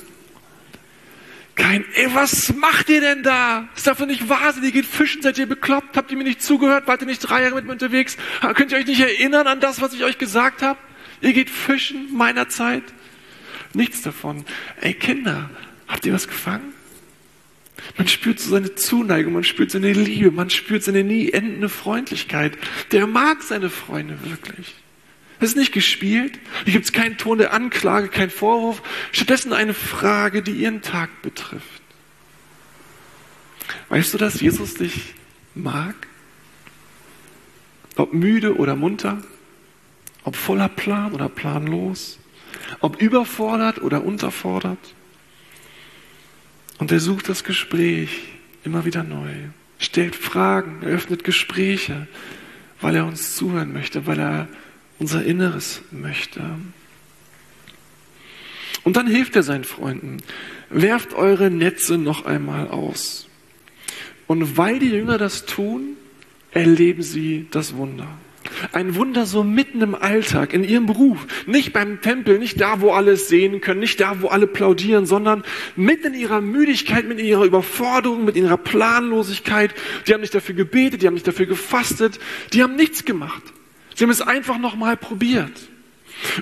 Kein, 1.54 1.84
ey, 1.94 2.08
was 2.14 2.54
macht 2.54 2.88
ihr 2.88 3.00
denn 3.00 3.22
da? 3.22 3.68
Ist 3.76 3.86
doch 3.86 3.98
nicht 4.06 4.28
wahnsinnig, 4.28 4.74
ihr 4.74 4.82
geht 4.82 4.90
fischen, 4.90 5.22
seid 5.22 5.36
ihr 5.38 5.46
bekloppt? 5.46 5.96
Habt 5.96 6.10
ihr 6.10 6.16
mir 6.16 6.24
nicht 6.24 6.42
zugehört? 6.42 6.86
Wart 6.86 7.02
ihr 7.02 7.06
nicht 7.06 7.20
drei 7.20 7.42
Jahre 7.42 7.54
mit 7.56 7.66
mir 7.66 7.72
unterwegs? 7.72 8.16
Könnt 8.54 8.72
ihr 8.72 8.78
euch 8.78 8.86
nicht 8.86 9.00
erinnern 9.00 9.46
an 9.46 9.60
das, 9.60 9.80
was 9.80 9.92
ich 9.92 10.04
euch 10.04 10.18
gesagt 10.18 10.62
habe? 10.62 10.78
Ihr 11.20 11.32
geht 11.32 11.50
fischen 11.50 12.14
meiner 12.14 12.48
Zeit? 12.48 12.84
Nichts 13.74 14.02
davon. 14.02 14.44
Ey, 14.80 14.94
Kinder, 14.94 15.50
habt 15.86 16.06
ihr 16.06 16.12
was 16.12 16.28
gefangen? 16.28 16.72
Man 17.96 18.08
spürt 18.08 18.40
so 18.40 18.50
seine 18.50 18.74
Zuneigung, 18.74 19.32
man 19.32 19.44
spürt 19.44 19.70
seine 19.70 19.92
Liebe, 19.92 20.30
man 20.30 20.50
spürt 20.50 20.82
seine 20.82 21.04
nie 21.04 21.30
endende 21.30 21.68
Freundlichkeit. 21.68 22.56
Der 22.92 23.06
mag 23.06 23.42
seine 23.42 23.70
Freunde 23.70 24.18
wirklich. 24.24 24.74
Das 25.40 25.50
ist 25.50 25.56
nicht 25.56 25.72
gespielt. 25.72 26.38
Hier 26.64 26.74
gibt 26.74 26.84
es 26.84 26.92
keinen 26.92 27.16
Ton 27.16 27.38
der 27.38 27.52
Anklage, 27.54 28.08
kein 28.08 28.30
Vorwurf. 28.30 28.82
Stattdessen 29.10 29.54
eine 29.54 29.72
Frage, 29.72 30.42
die 30.42 30.52
ihren 30.52 30.82
Tag 30.82 31.22
betrifft. 31.22 31.82
Weißt 33.88 34.12
du, 34.12 34.18
dass 34.18 34.40
Jesus 34.40 34.74
dich 34.74 35.14
mag? 35.54 35.94
Ob 37.96 38.12
müde 38.12 38.56
oder 38.56 38.76
munter? 38.76 39.22
Ob 40.24 40.36
voller 40.36 40.68
Plan 40.68 41.12
oder 41.12 41.30
planlos? 41.30 42.18
Ob 42.80 43.00
überfordert 43.00 43.80
oder 43.80 44.04
unterfordert? 44.04 44.94
Und 46.78 46.92
er 46.92 47.00
sucht 47.00 47.28
das 47.28 47.44
Gespräch 47.44 48.10
immer 48.62 48.84
wieder 48.84 49.02
neu, 49.02 49.32
stellt 49.78 50.16
Fragen, 50.16 50.82
eröffnet 50.82 51.24
Gespräche, 51.24 52.06
weil 52.80 52.96
er 52.96 53.06
uns 53.06 53.36
zuhören 53.36 53.72
möchte, 53.72 54.06
weil 54.06 54.18
er 54.18 54.48
unser 55.00 55.24
Inneres 55.24 55.82
möchte. 55.90 56.42
Und 58.84 58.96
dann 58.96 59.06
hilft 59.06 59.34
er 59.34 59.42
seinen 59.42 59.64
Freunden. 59.64 60.18
Werft 60.68 61.14
eure 61.14 61.50
Netze 61.50 61.98
noch 61.98 62.24
einmal 62.24 62.68
aus. 62.68 63.26
Und 64.26 64.56
weil 64.56 64.78
die 64.78 64.90
Jünger 64.90 65.18
das 65.18 65.46
tun, 65.46 65.96
erleben 66.52 67.02
sie 67.02 67.46
das 67.50 67.74
Wunder. 67.74 68.06
Ein 68.72 68.94
Wunder 68.94 69.26
so 69.26 69.42
mitten 69.42 69.80
im 69.80 69.94
Alltag, 69.94 70.52
in 70.52 70.64
ihrem 70.64 70.86
Beruf. 70.86 71.26
Nicht 71.46 71.72
beim 71.72 72.00
Tempel, 72.00 72.38
nicht 72.38 72.60
da, 72.60 72.80
wo 72.80 72.92
alle 72.92 73.12
es 73.12 73.28
sehen 73.28 73.60
können, 73.60 73.80
nicht 73.80 74.00
da, 74.00 74.20
wo 74.22 74.28
alle 74.28 74.46
plaudieren, 74.46 75.06
sondern 75.06 75.44
mitten 75.76 76.08
in 76.08 76.20
ihrer 76.20 76.40
Müdigkeit, 76.40 77.06
mit 77.08 77.20
ihrer 77.20 77.44
Überforderung, 77.44 78.24
mit 78.24 78.36
ihrer 78.36 78.56
Planlosigkeit. 78.56 79.74
Die 80.06 80.14
haben 80.14 80.20
nicht 80.20 80.34
dafür 80.34 80.54
gebetet, 80.54 81.02
die 81.02 81.06
haben 81.06 81.14
nicht 81.14 81.26
dafür 81.26 81.46
gefastet, 81.46 82.18
die 82.52 82.62
haben 82.62 82.76
nichts 82.76 83.04
gemacht. 83.04 83.42
Sie 84.00 84.04
haben 84.04 84.12
es 84.12 84.22
einfach 84.22 84.56
nochmal 84.56 84.96
probiert. 84.96 85.52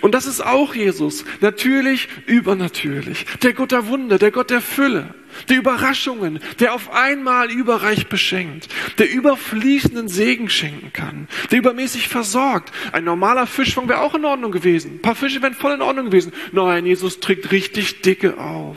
Und 0.00 0.14
das 0.14 0.26
ist 0.26 0.40
auch 0.40 0.76
Jesus. 0.76 1.24
Natürlich, 1.40 2.06
übernatürlich. 2.26 3.26
Der 3.42 3.52
Gott 3.52 3.72
der 3.72 3.88
Wunder, 3.88 4.16
der 4.16 4.30
Gott 4.30 4.50
der 4.50 4.60
Fülle, 4.60 5.12
der 5.48 5.56
Überraschungen, 5.56 6.38
der 6.60 6.72
auf 6.72 6.92
einmal 6.92 7.50
überreich 7.50 8.06
beschenkt, 8.06 8.68
der 8.98 9.10
überfließenden 9.10 10.06
Segen 10.06 10.48
schenken 10.48 10.92
kann, 10.92 11.26
der 11.50 11.58
übermäßig 11.58 12.06
versorgt. 12.06 12.72
Ein 12.92 13.02
normaler 13.02 13.48
Fischfang 13.48 13.88
wäre 13.88 14.02
auch 14.02 14.14
in 14.14 14.24
Ordnung 14.24 14.52
gewesen. 14.52 14.92
Ein 14.92 15.02
paar 15.02 15.16
Fische 15.16 15.42
wären 15.42 15.54
voll 15.54 15.72
in 15.72 15.82
Ordnung 15.82 16.04
gewesen. 16.04 16.32
Nein, 16.52 16.86
Jesus 16.86 17.18
trägt 17.18 17.50
richtig 17.50 18.02
dicke 18.02 18.38
auf. 18.38 18.76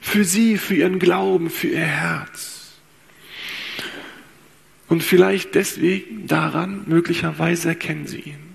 Für 0.00 0.24
sie, 0.24 0.58
für 0.58 0.74
ihren 0.74 0.98
Glauben, 0.98 1.50
für 1.50 1.68
ihr 1.68 1.78
Herz. 1.78 2.55
Und 4.88 5.02
vielleicht 5.02 5.54
deswegen 5.54 6.26
daran, 6.26 6.84
möglicherweise 6.86 7.68
erkennen 7.68 8.06
sie 8.06 8.20
ihn. 8.20 8.46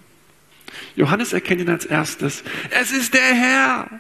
Johannes 0.96 1.34
erkennt 1.34 1.62
ihn 1.62 1.70
als 1.70 1.86
erstes. 1.86 2.44
Es 2.70 2.92
ist 2.92 3.14
der 3.14 3.22
Herr. 3.22 4.00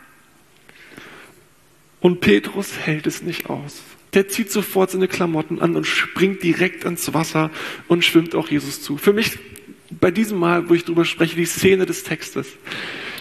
Und 1.99 2.21
Petrus 2.21 2.77
hält 2.77 3.05
es 3.07 3.21
nicht 3.21 3.49
aus. 3.49 3.81
Der 4.13 4.27
zieht 4.27 4.51
sofort 4.51 4.91
seine 4.91 5.07
Klamotten 5.07 5.61
an 5.61 5.75
und 5.75 5.85
springt 5.85 6.43
direkt 6.43 6.83
ins 6.83 7.13
Wasser 7.13 7.49
und 7.87 8.03
schwimmt 8.03 8.35
auch 8.35 8.49
Jesus 8.49 8.81
zu. 8.81 8.97
Für 8.97 9.13
mich 9.13 9.37
bei 9.89 10.11
diesem 10.11 10.39
Mal, 10.39 10.69
wo 10.69 10.73
ich 10.73 10.85
drüber 10.85 11.05
spreche, 11.05 11.35
die 11.35 11.45
Szene 11.45 11.85
des 11.85 12.03
Textes. 12.03 12.47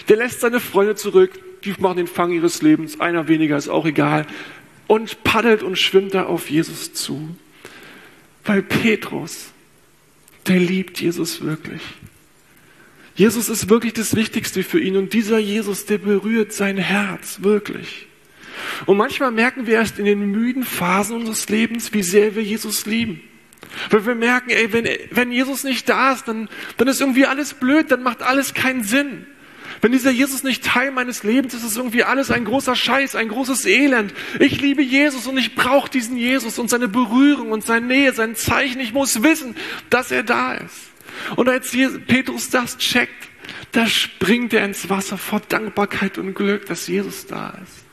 Der 0.09 0.17
lässt 0.17 0.41
seine 0.41 0.59
Freunde 0.59 0.95
zurück, 0.95 1.31
die 1.63 1.73
machen 1.79 1.97
den 1.97 2.07
Fang 2.07 2.31
ihres 2.31 2.61
Lebens, 2.61 2.99
einer 2.99 3.27
weniger 3.27 3.57
ist 3.57 3.69
auch 3.69 3.85
egal, 3.85 4.25
und 4.87 5.23
paddelt 5.23 5.63
und 5.63 5.77
schwimmt 5.77 6.13
da 6.13 6.23
auf 6.23 6.49
Jesus 6.49 6.93
zu. 6.93 7.35
Weil 8.43 8.63
Petrus, 8.63 9.51
der 10.47 10.59
liebt 10.59 10.99
Jesus 10.99 11.41
wirklich. 11.41 11.81
Jesus 13.15 13.49
ist 13.49 13.69
wirklich 13.69 13.93
das 13.93 14.15
Wichtigste 14.15 14.63
für 14.63 14.79
ihn 14.79 14.97
und 14.97 15.13
dieser 15.13 15.37
Jesus, 15.37 15.85
der 15.85 15.97
berührt 15.97 16.53
sein 16.53 16.77
Herz 16.77 17.39
wirklich. 17.41 18.07
Und 18.85 18.97
manchmal 18.97 19.31
merken 19.31 19.67
wir 19.67 19.75
erst 19.75 19.99
in 19.99 20.05
den 20.05 20.31
müden 20.31 20.63
Phasen 20.63 21.17
unseres 21.17 21.49
Lebens, 21.49 21.93
wie 21.93 22.03
sehr 22.03 22.35
wir 22.35 22.43
Jesus 22.43 22.85
lieben. 22.85 23.21
Weil 23.89 24.05
wir 24.05 24.15
merken, 24.15 24.49
ey, 24.49 24.73
wenn, 24.73 24.87
wenn 25.11 25.31
Jesus 25.31 25.63
nicht 25.63 25.87
da 25.87 26.13
ist, 26.13 26.27
dann, 26.27 26.49
dann 26.77 26.87
ist 26.87 27.01
irgendwie 27.01 27.25
alles 27.25 27.53
blöd, 27.53 27.91
dann 27.91 28.03
macht 28.03 28.21
alles 28.21 28.53
keinen 28.53 28.83
Sinn. 28.83 29.25
Wenn 29.81 29.91
dieser 29.91 30.11
Jesus 30.11 30.43
nicht 30.43 30.63
Teil 30.63 30.91
meines 30.91 31.23
Lebens 31.23 31.55
ist, 31.55 31.63
ist 31.63 31.77
irgendwie 31.77 32.03
alles 32.03 32.29
ein 32.29 32.45
großer 32.45 32.75
Scheiß, 32.75 33.15
ein 33.15 33.29
großes 33.29 33.65
Elend. 33.65 34.13
Ich 34.39 34.61
liebe 34.61 34.83
Jesus 34.83 35.25
und 35.25 35.37
ich 35.37 35.55
brauche 35.55 35.89
diesen 35.89 36.17
Jesus 36.17 36.59
und 36.59 36.69
seine 36.69 36.87
Berührung 36.87 37.51
und 37.51 37.65
seine 37.65 37.87
Nähe, 37.87 38.13
sein 38.13 38.35
Zeichen. 38.35 38.79
Ich 38.79 38.93
muss 38.93 39.23
wissen, 39.23 39.55
dass 39.89 40.11
er 40.11 40.21
da 40.21 40.53
ist. 40.53 40.91
Und 41.35 41.49
als 41.49 41.71
Petrus 41.71 42.51
das 42.51 42.77
checkt, 42.77 43.29
da 43.71 43.87
springt 43.87 44.53
er 44.53 44.65
ins 44.65 44.89
Wasser 44.89 45.17
vor 45.17 45.39
Dankbarkeit 45.39 46.19
und 46.19 46.35
Glück, 46.35 46.67
dass 46.67 46.87
Jesus 46.87 47.25
da 47.25 47.57
ist. 47.63 47.83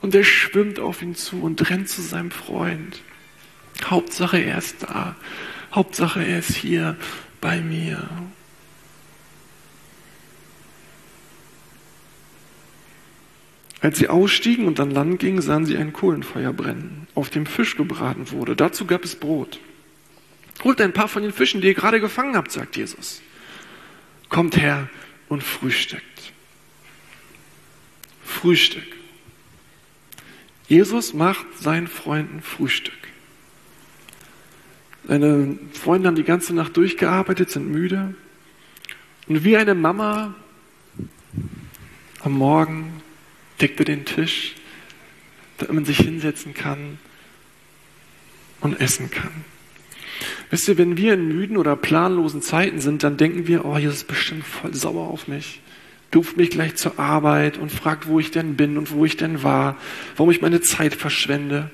Und 0.00 0.14
er 0.14 0.24
schwimmt 0.24 0.80
auf 0.80 1.00
ihn 1.00 1.14
zu 1.14 1.40
und 1.42 1.70
rennt 1.70 1.88
zu 1.88 2.02
seinem 2.02 2.30
Freund. 2.30 3.00
Hauptsache 3.84 4.38
er 4.38 4.58
ist 4.58 4.82
da. 4.82 5.16
Hauptsache 5.72 6.24
er 6.24 6.40
ist 6.40 6.56
hier 6.56 6.96
bei 7.40 7.60
mir. 7.60 8.08
Als 13.84 13.98
sie 13.98 14.08
ausstiegen 14.08 14.66
und 14.66 14.80
an 14.80 14.90
Land 14.90 15.20
gingen, 15.20 15.42
sahen 15.42 15.66
sie 15.66 15.76
ein 15.76 15.92
Kohlenfeuer 15.92 16.54
brennen, 16.54 17.06
auf 17.14 17.28
dem 17.28 17.44
Fisch 17.44 17.76
gebraten 17.76 18.30
wurde. 18.30 18.56
Dazu 18.56 18.86
gab 18.86 19.04
es 19.04 19.14
Brot. 19.14 19.60
Holt 20.62 20.80
ein 20.80 20.94
paar 20.94 21.06
von 21.06 21.22
den 21.22 21.34
Fischen, 21.34 21.60
die 21.60 21.66
ihr 21.66 21.74
gerade 21.74 22.00
gefangen 22.00 22.34
habt, 22.34 22.50
sagt 22.50 22.78
Jesus. 22.78 23.20
Kommt 24.30 24.56
her 24.56 24.88
und 25.28 25.42
frühstückt. 25.42 26.32
Frühstück. 28.24 28.86
Jesus 30.66 31.12
macht 31.12 31.44
seinen 31.60 31.86
Freunden 31.86 32.40
Frühstück. 32.40 32.94
Seine 35.06 35.58
Freunde 35.74 36.08
haben 36.08 36.16
die 36.16 36.24
ganze 36.24 36.54
Nacht 36.54 36.74
durchgearbeitet, 36.78 37.50
sind 37.50 37.70
müde. 37.70 38.14
Und 39.28 39.44
wie 39.44 39.58
eine 39.58 39.74
Mama 39.74 40.34
am 42.22 42.32
Morgen 42.32 43.02
deckt 43.60 43.78
er 43.78 43.84
den 43.84 44.04
Tisch, 44.04 44.54
damit 45.58 45.74
man 45.74 45.84
sich 45.84 45.98
hinsetzen 45.98 46.54
kann 46.54 46.98
und 48.60 48.80
essen 48.80 49.10
kann. 49.10 49.44
Wisst 50.50 50.68
ihr, 50.68 50.78
wenn 50.78 50.96
wir 50.96 51.14
in 51.14 51.28
müden 51.28 51.56
oder 51.56 51.76
planlosen 51.76 52.42
Zeiten 52.42 52.80
sind, 52.80 53.02
dann 53.02 53.16
denken 53.16 53.46
wir, 53.46 53.64
oh, 53.64 53.76
Jesus 53.76 53.98
ist 53.98 54.08
bestimmt 54.08 54.44
voll 54.44 54.74
sauer 54.74 55.08
auf 55.08 55.28
mich. 55.28 55.60
Duft 56.10 56.36
mich 56.36 56.50
gleich 56.50 56.76
zur 56.76 56.98
Arbeit 56.98 57.58
und 57.58 57.72
fragt, 57.72 58.06
wo 58.06 58.20
ich 58.20 58.30
denn 58.30 58.56
bin 58.56 58.78
und 58.78 58.92
wo 58.92 59.04
ich 59.04 59.16
denn 59.16 59.42
war, 59.42 59.76
warum 60.16 60.30
ich 60.30 60.40
meine 60.40 60.60
Zeit 60.60 60.94
verschwende. 60.94 61.70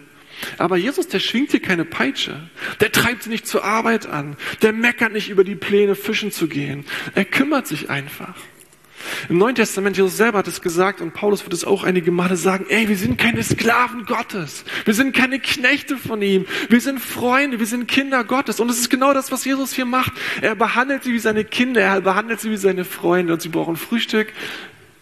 Aber 0.57 0.79
Jesus, 0.79 1.09
der 1.09 1.19
schwingt 1.19 1.51
hier 1.51 1.61
keine 1.61 1.85
Peitsche. 1.85 2.49
Der 2.81 2.90
treibt 2.90 3.25
sie 3.25 3.31
nicht 3.31 3.47
zur 3.47 3.64
Arbeit 3.64 4.07
an. 4.07 4.37
Der 4.62 4.73
meckert 4.73 5.12
nicht 5.12 5.29
über 5.29 5.45
die 5.45 5.55
Pläne, 5.57 5.95
fischen 5.95 6.33
zu 6.33 6.49
gehen. 6.49 6.85
Er 7.14 7.27
kümmert 7.27 7.66
sich 7.66 7.90
einfach. 7.90 8.35
Im 9.29 9.39
Neuen 9.39 9.55
Testament, 9.55 9.97
Jesus 9.97 10.17
selber 10.17 10.39
hat 10.39 10.49
es 10.49 10.61
gesagt 10.61 11.01
und 11.01 11.13
Paulus 11.13 11.45
wird 11.45 11.53
es 11.53 11.65
auch 11.65 11.85
einige 11.85 12.11
Male 12.11 12.37
sagen, 12.37 12.67
ey, 12.69 12.89
wir 12.89 12.97
sind 12.97 13.19
keine 13.19 13.43
Sklaven 13.43 14.05
Gottes. 14.05 14.65
Wir 14.85 14.95
sind 14.95 15.15
keine 15.15 15.41
Knechte 15.41 15.97
von 15.97 16.23
ihm. 16.23 16.47
Wir 16.69 16.81
sind 16.81 17.01
Freunde, 17.01 17.59
wir 17.59 17.67
sind 17.67 17.87
Kinder 17.87 18.25
Gottes. 18.25 18.61
Und 18.61 18.71
es 18.71 18.79
ist 18.79 18.91
genau 18.91 19.13
das, 19.15 19.33
was 19.33 19.45
Jesus 19.45 19.73
hier 19.73 19.87
macht. 19.87 20.13
Er 20.41 20.55
behandelt 20.55 21.05
sie 21.05 21.13
wie 21.13 21.19
seine 21.19 21.45
Kinder, 21.45 21.81
er 21.81 22.01
behandelt 22.01 22.41
sie 22.41 22.51
wie 22.51 22.57
seine 22.57 22.85
Freunde 22.85 23.33
und 23.33 23.43
sie 23.43 23.49
brauchen 23.49 23.77
Frühstück. 23.77 24.33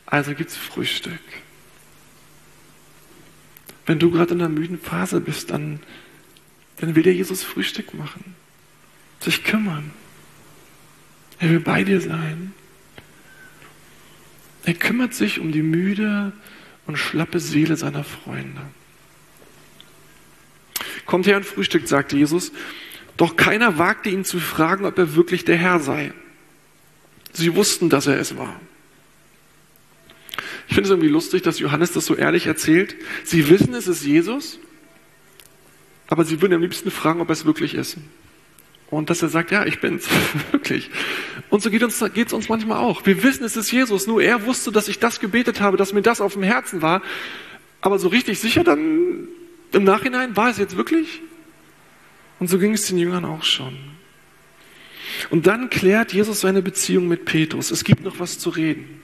Also 0.07 0.35
gibt's 0.35 0.57
Frühstück. 0.57 1.21
Wenn 3.87 3.99
du 3.99 4.11
gerade 4.11 4.35
in 4.35 4.41
einer 4.41 4.51
müden 4.51 4.79
Phase 4.79 5.21
bist, 5.21 5.51
dann, 5.51 5.81
dann 6.77 6.95
will 6.95 7.03
dir 7.03 7.15
Jesus 7.15 7.43
Frühstück 7.43 7.95
machen, 7.95 8.35
sich 9.21 9.45
kümmern. 9.45 9.91
Er 11.39 11.51
will 11.51 11.61
bei 11.61 11.85
dir 11.85 12.01
sein. 12.01 12.53
Er 14.69 14.75
kümmert 14.75 15.15
sich 15.15 15.41
um 15.41 15.51
die 15.51 15.63
müde 15.63 16.31
und 16.87 16.99
schlappe 16.99 17.41
Seele 17.41 17.79
seiner 17.79 18.05
Freunde. 18.05 18.61
Kommt 21.07 21.27
her 21.27 21.39
und 21.39 21.47
frühstückt, 21.47 21.89
sagte 21.89 22.19
Jesus. 22.19 22.53
Doch 23.17 23.35
keiner 23.35 23.79
wagte 23.79 24.11
ihn 24.11 24.27
zu 24.27 24.39
fragen, 24.39 24.85
ob 24.85 24.99
er 24.99 25.17
wirklich 25.17 25.47
der 25.47 25.57
Herr 25.57 25.81
sei. 25.81 26.13
Sie 27.33 27.57
wussten, 27.57 27.89
dass 27.89 28.07
er 28.07 28.21
es 28.21 28.37
war. 28.37 28.61
Ich 30.69 30.75
finde 30.75 30.83
es 30.83 30.91
irgendwie 30.91 31.09
lustig, 31.09 31.41
dass 31.41 31.59
Johannes 31.61 31.93
das 31.93 32.05
so 32.05 32.15
ehrlich 32.15 32.45
erzählt. 32.45 32.95
Sie 33.25 33.49
wissen, 33.49 33.73
es 33.73 33.87
ist 33.87 34.05
Jesus, 34.05 34.59
aber 36.09 36.27
sie 36.27 36.43
würden 36.43 36.53
am 36.53 36.61
liebsten 36.61 36.91
fragen, 36.91 37.23
ob 37.23 37.31
er 37.31 37.33
es 37.33 37.47
wirklich 37.47 37.73
ist. 37.73 37.97
Und 38.91 39.11
dass 39.11 39.23
er 39.23 39.29
sagt, 39.29 39.51
ja, 39.51 39.67
ich 39.67 39.81
bin's, 39.81 40.09
wirklich. 40.51 40.91
Und 41.51 41.63
so 41.63 41.71
geht 41.71 41.83
uns, 41.83 42.03
geht's 42.15 42.33
uns 42.33 42.49
manchmal 42.49 42.79
auch. 42.79 43.05
Wir 43.05 43.23
wissen, 43.23 43.45
es 43.45 43.57
ist 43.57 43.71
Jesus, 43.71 44.07
nur 44.07 44.23
er 44.23 44.47
wusste, 44.47 44.73
dass 44.73 44.89
ich 44.89 44.99
das 44.99 45.21
gebetet 45.21 45.61
habe, 45.61 45.77
dass 45.77 45.93
mir 45.93 46.03
das 46.03 46.21
auf 46.21 46.35
dem 46.35 46.43
Herzen 46.43 46.81
war. 46.83 47.03
Aber 47.81 47.99
so 47.99 48.09
richtig 48.09 48.39
sicher 48.39 48.65
dann 48.65 49.29
im 49.73 49.85
Nachhinein, 49.85 50.37
war 50.37 50.49
es 50.51 50.59
jetzt 50.59 50.77
wirklich? 50.77 51.21
Und 52.39 52.49
so 52.49 52.59
ging 52.59 52.73
es 52.73 52.87
den 52.87 52.99
Jüngern 52.99 53.25
auch 53.25 53.43
schon. 53.43 53.77
Und 55.31 55.47
dann 55.47 55.69
klärt 55.69 56.13
Jesus 56.13 56.41
seine 56.41 56.63
Beziehung 56.63 57.09
mit 57.09 57.25
Petrus. 57.25 57.71
Es 57.71 57.85
gibt 57.85 58.05
noch 58.05 58.21
was 58.21 58.39
zu 58.39 58.51
reden. 58.51 59.03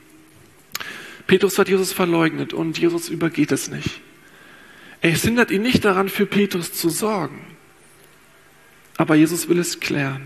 Petrus 1.26 1.58
hat 1.58 1.68
Jesus 1.68 1.92
verleugnet 1.92 2.52
und 2.52 2.78
Jesus 2.78 3.08
übergeht 3.08 3.52
es 3.52 3.70
nicht. 3.70 4.00
Er 5.00 5.10
hindert 5.10 5.50
ihn 5.50 5.62
nicht 5.62 5.84
daran, 5.84 6.08
für 6.08 6.26
Petrus 6.26 6.72
zu 6.72 6.88
sorgen. 6.88 7.53
Aber 8.96 9.14
Jesus 9.14 9.48
will 9.48 9.58
es 9.58 9.80
klären. 9.80 10.22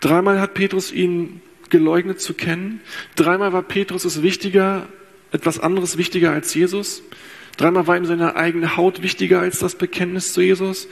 Dreimal 0.00 0.40
hat 0.40 0.54
Petrus 0.54 0.92
ihn 0.92 1.40
geleugnet 1.70 2.20
zu 2.20 2.34
kennen. 2.34 2.80
Dreimal 3.16 3.52
war 3.52 3.62
Petrus 3.62 4.04
es 4.04 4.22
wichtiger, 4.22 4.86
etwas 5.32 5.58
anderes 5.58 5.96
wichtiger 5.96 6.32
als 6.32 6.52
Jesus. 6.54 7.02
Dreimal 7.56 7.86
war 7.86 7.96
ihm 7.96 8.04
seine 8.04 8.36
eigene 8.36 8.76
Haut 8.76 9.02
wichtiger 9.02 9.40
als 9.40 9.58
das 9.58 9.74
Bekenntnis 9.74 10.32
zu 10.32 10.40
Jesus. 10.40 10.88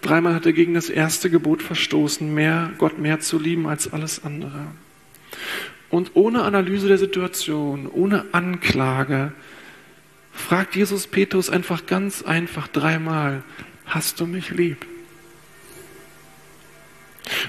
Dreimal 0.00 0.34
hat 0.34 0.46
er 0.46 0.52
gegen 0.52 0.74
das 0.74 0.90
erste 0.90 1.30
Gebot 1.30 1.62
verstoßen, 1.62 2.32
mehr, 2.32 2.72
Gott 2.78 2.98
mehr 2.98 3.20
zu 3.20 3.38
lieben 3.38 3.66
als 3.68 3.92
alles 3.92 4.24
andere. 4.24 4.66
Und 5.90 6.12
ohne 6.14 6.42
Analyse 6.42 6.88
der 6.88 6.98
Situation, 6.98 7.86
ohne 7.86 8.24
Anklage, 8.32 9.32
fragt 10.32 10.74
Jesus 10.74 11.06
Petrus 11.06 11.50
einfach 11.50 11.86
ganz 11.86 12.22
einfach 12.22 12.66
dreimal, 12.66 13.44
hast 13.84 14.18
du 14.18 14.26
mich 14.26 14.50
lieb? 14.50 14.86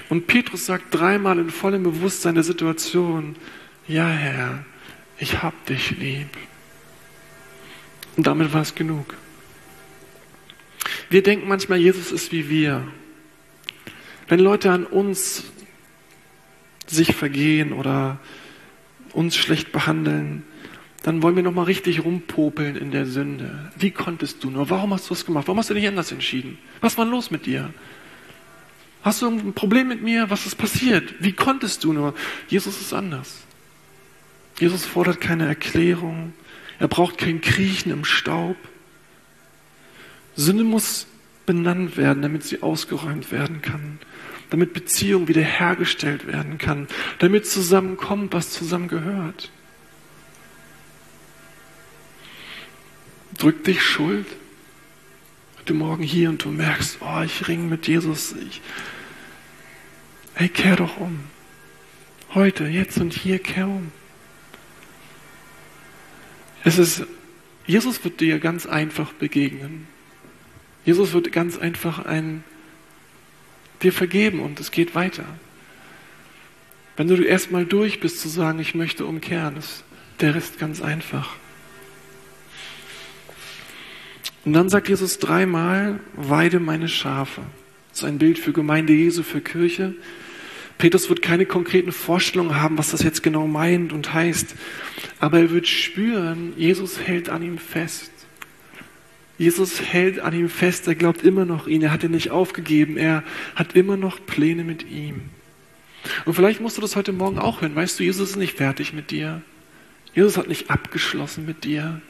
Und 0.08 0.26
Petrus 0.26 0.66
sagt 0.66 0.94
dreimal 0.94 1.38
in 1.38 1.50
vollem 1.50 1.82
Bewusstsein 1.82 2.34
der 2.34 2.44
Situation, 2.44 3.36
ja 3.86 4.06
Herr, 4.08 4.64
ich 5.18 5.42
hab 5.42 5.66
dich 5.66 5.92
lieb. 5.98 6.28
Und 8.16 8.26
damit 8.26 8.52
war 8.52 8.62
es 8.62 8.74
genug. 8.74 9.14
Wir 11.10 11.22
denken 11.22 11.48
manchmal, 11.48 11.78
Jesus 11.78 12.12
ist 12.12 12.32
wie 12.32 12.48
wir. 12.48 12.86
Wenn 14.28 14.40
Leute 14.40 14.70
an 14.70 14.84
uns 14.84 15.44
sich 16.86 17.14
vergehen 17.14 17.72
oder 17.72 18.18
uns 19.12 19.36
schlecht 19.36 19.72
behandeln, 19.72 20.44
dann 21.02 21.22
wollen 21.22 21.36
wir 21.36 21.42
nochmal 21.42 21.66
richtig 21.66 22.02
rumpopeln 22.04 22.76
in 22.76 22.90
der 22.90 23.04
Sünde. 23.04 23.70
Wie 23.76 23.90
konntest 23.90 24.42
du 24.42 24.50
nur? 24.50 24.70
Warum 24.70 24.94
hast 24.94 25.10
du 25.10 25.14
es 25.14 25.26
gemacht? 25.26 25.46
Warum 25.46 25.58
hast 25.58 25.68
du 25.68 25.74
dich 25.74 25.86
anders 25.86 26.10
entschieden? 26.12 26.58
Was 26.80 26.96
war 26.96 27.04
los 27.04 27.30
mit 27.30 27.44
dir? 27.46 27.72
Hast 29.04 29.20
du 29.20 29.28
ein 29.28 29.52
Problem 29.52 29.88
mit 29.88 30.02
mir? 30.02 30.30
Was 30.30 30.46
ist 30.46 30.56
passiert? 30.56 31.14
Wie 31.20 31.32
konntest 31.32 31.84
du 31.84 31.92
nur? 31.92 32.14
Jesus 32.48 32.80
ist 32.80 32.94
anders. 32.94 33.36
Jesus 34.58 34.86
fordert 34.86 35.20
keine 35.20 35.46
Erklärung. 35.46 36.32
Er 36.78 36.88
braucht 36.88 37.18
kein 37.18 37.42
Kriechen 37.42 37.92
im 37.92 38.06
Staub. 38.06 38.56
Sünde 40.36 40.64
muss 40.64 41.06
benannt 41.44 41.98
werden, 41.98 42.22
damit 42.22 42.44
sie 42.44 42.62
ausgeräumt 42.62 43.30
werden 43.30 43.60
kann, 43.60 43.98
damit 44.48 44.72
Beziehung 44.72 45.28
wiederhergestellt 45.28 46.26
werden 46.26 46.56
kann, 46.56 46.88
damit 47.18 47.46
zusammenkommt, 47.46 48.32
was 48.32 48.50
zusammengehört. 48.50 49.50
Drückt 53.36 53.66
dich 53.66 53.82
Schuld? 53.82 54.26
Du 55.66 55.74
morgen 55.74 56.02
hier 56.02 56.30
und 56.30 56.42
du 56.42 56.50
merkst, 56.50 56.98
oh, 57.00 57.22
ich 57.22 57.48
ringe 57.48 57.64
mit 57.64 57.86
Jesus, 57.86 58.34
ich, 58.48 58.62
Hey, 60.34 60.48
kehr 60.48 60.76
doch 60.76 60.96
um. 60.96 61.20
Heute, 62.34 62.64
jetzt 62.66 62.98
und 62.98 63.12
hier, 63.12 63.38
kehr 63.38 63.68
um. 63.68 63.92
Es 66.64 66.78
ist, 66.78 67.04
Jesus 67.66 68.02
wird 68.04 68.20
dir 68.20 68.40
ganz 68.40 68.66
einfach 68.66 69.12
begegnen. 69.12 69.86
Jesus 70.84 71.12
wird 71.12 71.30
ganz 71.30 71.56
einfach 71.56 72.04
ein, 72.04 72.42
dir 73.82 73.92
vergeben 73.92 74.40
und 74.40 74.58
es 74.58 74.72
geht 74.72 74.94
weiter. 74.96 75.24
Wenn 76.96 77.06
du 77.06 77.22
erstmal 77.22 77.64
durch 77.64 78.00
bist 78.00 78.20
zu 78.20 78.28
sagen, 78.28 78.58
ich 78.58 78.74
möchte 78.74 79.06
umkehren, 79.06 79.56
ist 79.56 79.84
der 80.20 80.34
Rest 80.34 80.58
ganz 80.58 80.82
einfach. 80.82 81.36
Und 84.44 84.52
dann 84.52 84.68
sagt 84.68 84.88
Jesus 84.88 85.18
dreimal, 85.18 86.00
weide 86.14 86.60
meine 86.60 86.88
Schafe. 86.88 87.42
Das 87.90 88.00
ist 88.00 88.04
ein 88.04 88.18
Bild 88.18 88.38
für 88.38 88.52
Gemeinde 88.52 88.92
Jesu, 88.92 89.22
für 89.22 89.40
Kirche. 89.40 89.94
Petrus 90.78 91.08
wird 91.08 91.22
keine 91.22 91.46
konkreten 91.46 91.92
Vorstellungen 91.92 92.60
haben, 92.60 92.78
was 92.78 92.90
das 92.90 93.02
jetzt 93.02 93.22
genau 93.22 93.46
meint 93.46 93.92
und 93.92 94.12
heißt, 94.12 94.54
aber 95.20 95.38
er 95.38 95.50
wird 95.50 95.68
spüren, 95.68 96.52
Jesus 96.56 97.00
hält 97.00 97.28
an 97.28 97.42
ihm 97.42 97.58
fest. 97.58 98.10
Jesus 99.38 99.80
hält 99.80 100.20
an 100.20 100.34
ihm 100.34 100.48
fest, 100.48 100.86
er 100.86 100.94
glaubt 100.94 101.22
immer 101.22 101.44
noch 101.44 101.66
ihn, 101.66 101.82
er 101.82 101.92
hat 101.92 102.04
ihn 102.04 102.12
nicht 102.12 102.30
aufgegeben, 102.30 102.96
er 102.96 103.24
hat 103.54 103.74
immer 103.74 103.96
noch 103.96 104.24
Pläne 104.24 104.64
mit 104.64 104.88
ihm. 104.88 105.22
Und 106.24 106.34
vielleicht 106.34 106.60
musst 106.60 106.76
du 106.76 106.80
das 106.80 106.96
heute 106.96 107.12
Morgen 107.12 107.38
auch 107.38 107.60
hören, 107.60 107.74
weißt 107.74 107.98
du, 107.98 108.04
Jesus 108.04 108.30
ist 108.30 108.36
nicht 108.36 108.56
fertig 108.56 108.92
mit 108.92 109.10
dir. 109.10 109.42
Jesus 110.14 110.36
hat 110.36 110.48
nicht 110.48 110.70
abgeschlossen 110.70 111.46
mit 111.46 111.64
dir, 111.64 112.00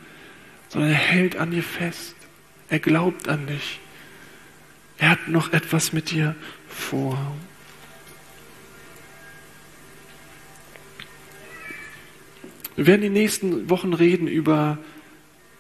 sondern 0.69 0.91
er 0.91 0.97
hält 0.97 1.37
an 1.37 1.51
dir 1.51 1.63
fest. 1.63 2.15
Er 2.69 2.79
glaubt 2.79 3.29
an 3.29 3.47
dich. 3.47 3.79
Er 4.99 5.11
hat 5.11 5.29
noch 5.29 5.53
etwas 5.53 5.93
mit 5.93 6.11
dir 6.11 6.35
vor. 6.69 7.19
Wir 12.77 12.87
werden 12.87 13.03
die 13.03 13.11
nächsten 13.11 13.71
Wochen 13.71 13.95
reden 13.95 14.27
über, 14.27 14.79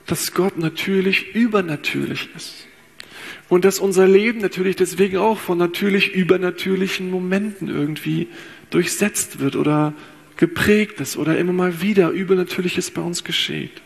dass 0.06 0.32
Gott 0.32 0.58
natürlich 0.58 1.34
übernatürlich 1.34 2.28
ist. 2.36 2.66
Und 3.48 3.64
dass 3.64 3.78
unser 3.78 4.08
Leben 4.08 4.40
natürlich 4.40 4.76
deswegen 4.76 5.18
auch 5.18 5.38
von 5.38 5.58
natürlich 5.58 6.14
übernatürlichen 6.14 7.10
Momenten 7.10 7.68
irgendwie 7.68 8.28
durchsetzt 8.70 9.38
wird 9.38 9.54
oder 9.54 9.94
geprägt 10.36 11.00
ist 11.00 11.16
oder 11.16 11.38
immer 11.38 11.52
mal 11.52 11.80
wieder 11.80 12.10
Übernatürliches 12.10 12.90
bei 12.90 13.02
uns 13.02 13.22
geschieht. 13.22 13.82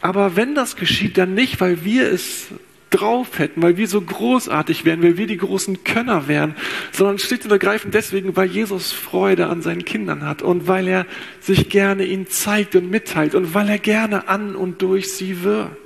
Aber 0.00 0.36
wenn 0.36 0.54
das 0.54 0.76
geschieht, 0.76 1.16
dann 1.16 1.34
nicht, 1.34 1.60
weil 1.60 1.84
wir 1.84 2.12
es 2.12 2.48
drauf 2.94 3.38
hätten, 3.38 3.62
weil 3.62 3.76
wir 3.76 3.88
so 3.88 4.00
großartig 4.00 4.84
wären, 4.84 5.02
weil 5.02 5.16
wir 5.16 5.26
die 5.26 5.36
großen 5.36 5.82
Könner 5.84 6.28
wären, 6.28 6.54
sondern 6.92 7.18
schlicht 7.18 7.44
und 7.44 7.50
ergreifend 7.50 7.94
deswegen, 7.94 8.36
weil 8.36 8.48
Jesus 8.48 8.92
Freude 8.92 9.48
an 9.48 9.62
seinen 9.62 9.84
Kindern 9.84 10.24
hat 10.24 10.42
und 10.42 10.68
weil 10.68 10.86
er 10.86 11.06
sich 11.40 11.68
gerne 11.68 12.04
ihnen 12.04 12.28
zeigt 12.28 12.76
und 12.76 12.90
mitteilt 12.90 13.34
und 13.34 13.52
weil 13.54 13.68
er 13.68 13.78
gerne 13.78 14.28
an 14.28 14.54
und 14.54 14.80
durch 14.82 15.12
sie 15.12 15.42
wirkt. 15.42 15.76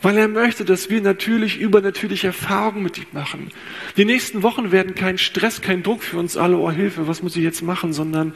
Weil 0.00 0.18
er 0.18 0.28
möchte, 0.28 0.64
dass 0.64 0.90
wir 0.90 1.00
natürlich 1.00 1.58
übernatürliche 1.58 2.28
Erfahrungen 2.28 2.82
mit 2.82 2.98
ihm 2.98 3.06
machen. 3.12 3.48
Die 3.96 4.04
nächsten 4.04 4.42
Wochen 4.42 4.70
werden 4.70 4.94
kein 4.94 5.16
Stress, 5.18 5.62
kein 5.62 5.82
Druck 5.82 6.02
für 6.02 6.18
uns 6.18 6.36
alle, 6.36 6.58
oh 6.58 6.70
Hilfe, 6.70 7.08
was 7.08 7.22
muss 7.22 7.36
ich 7.36 7.42
jetzt 7.42 7.62
machen, 7.62 7.92
sondern 7.92 8.34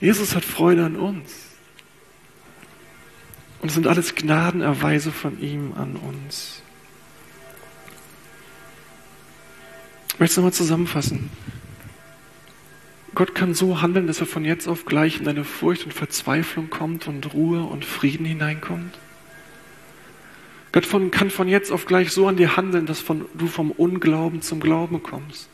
Jesus 0.00 0.36
hat 0.36 0.44
Freude 0.44 0.84
an 0.84 0.96
uns. 0.96 1.49
Und 3.60 3.68
es 3.68 3.74
sind 3.74 3.86
alles 3.86 4.14
Gnadenerweise 4.14 5.12
von 5.12 5.40
ihm 5.40 5.72
an 5.74 5.96
uns. 5.96 6.62
Ich 10.08 10.20
möchte 10.20 10.32
es 10.32 10.36
nochmal 10.36 10.52
zusammenfassen. 10.52 11.30
Gott 13.14 13.34
kann 13.34 13.54
so 13.54 13.82
handeln, 13.82 14.06
dass 14.06 14.20
er 14.20 14.26
von 14.26 14.44
jetzt 14.44 14.68
auf 14.68 14.84
gleich 14.84 15.18
in 15.18 15.24
deine 15.24 15.44
Furcht 15.44 15.84
und 15.84 15.92
Verzweiflung 15.92 16.70
kommt 16.70 17.08
und 17.08 17.34
Ruhe 17.34 17.62
und 17.62 17.84
Frieden 17.84 18.24
hineinkommt. 18.24 18.98
Gott 20.72 20.86
von, 20.86 21.10
kann 21.10 21.30
von 21.30 21.48
jetzt 21.48 21.72
auf 21.72 21.86
gleich 21.86 22.12
so 22.12 22.28
an 22.28 22.36
dir 22.36 22.56
handeln, 22.56 22.86
dass 22.86 23.00
von, 23.00 23.26
du 23.34 23.48
vom 23.48 23.72
Unglauben 23.72 24.40
zum 24.40 24.60
Glauben 24.60 25.02
kommst. 25.02 25.48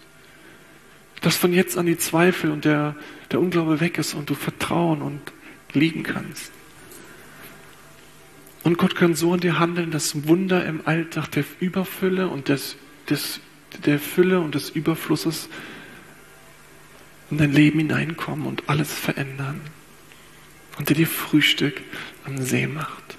Dass 1.23 1.37
von 1.37 1.53
jetzt 1.53 1.79
an 1.79 1.87
die 1.87 1.97
Zweifel 1.97 2.51
und 2.51 2.67
der, 2.67 2.95
der 3.33 3.41
Unglaube 3.41 3.81
weg 3.81 3.97
ist 3.99 4.15
und 4.15 4.29
du 4.29 4.35
Vertrauen 4.35 5.01
und 5.01 5.21
lieben 5.73 6.03
kannst. 6.03 6.53
Und 8.63 8.79
Gott 8.79 8.97
kann 8.97 9.15
so 9.15 9.33
an 9.33 9.41
dir 9.41 9.59
handeln, 9.59 9.91
dass 9.91 10.27
Wunder 10.27 10.65
im 10.67 10.87
Alltag 10.87 11.31
der 11.31 11.45
Überfülle 11.61 12.29
und 12.29 12.49
des, 12.49 12.77
des, 13.09 13.41
der 13.85 13.99
Fülle 13.99 14.41
und 14.41 14.55
des 14.55 14.71
Überflusses 14.71 15.49
in 17.31 17.39
dein 17.39 17.53
Leben 17.53 17.79
hineinkommen 17.79 18.47
und 18.47 18.69
alles 18.69 18.93
verändern. 18.93 19.61
Und 20.79 20.89
der 20.89 20.97
dir 20.97 21.07
Frühstück 21.07 21.81
am 22.25 22.39
See 22.39 22.67
macht. 22.67 23.17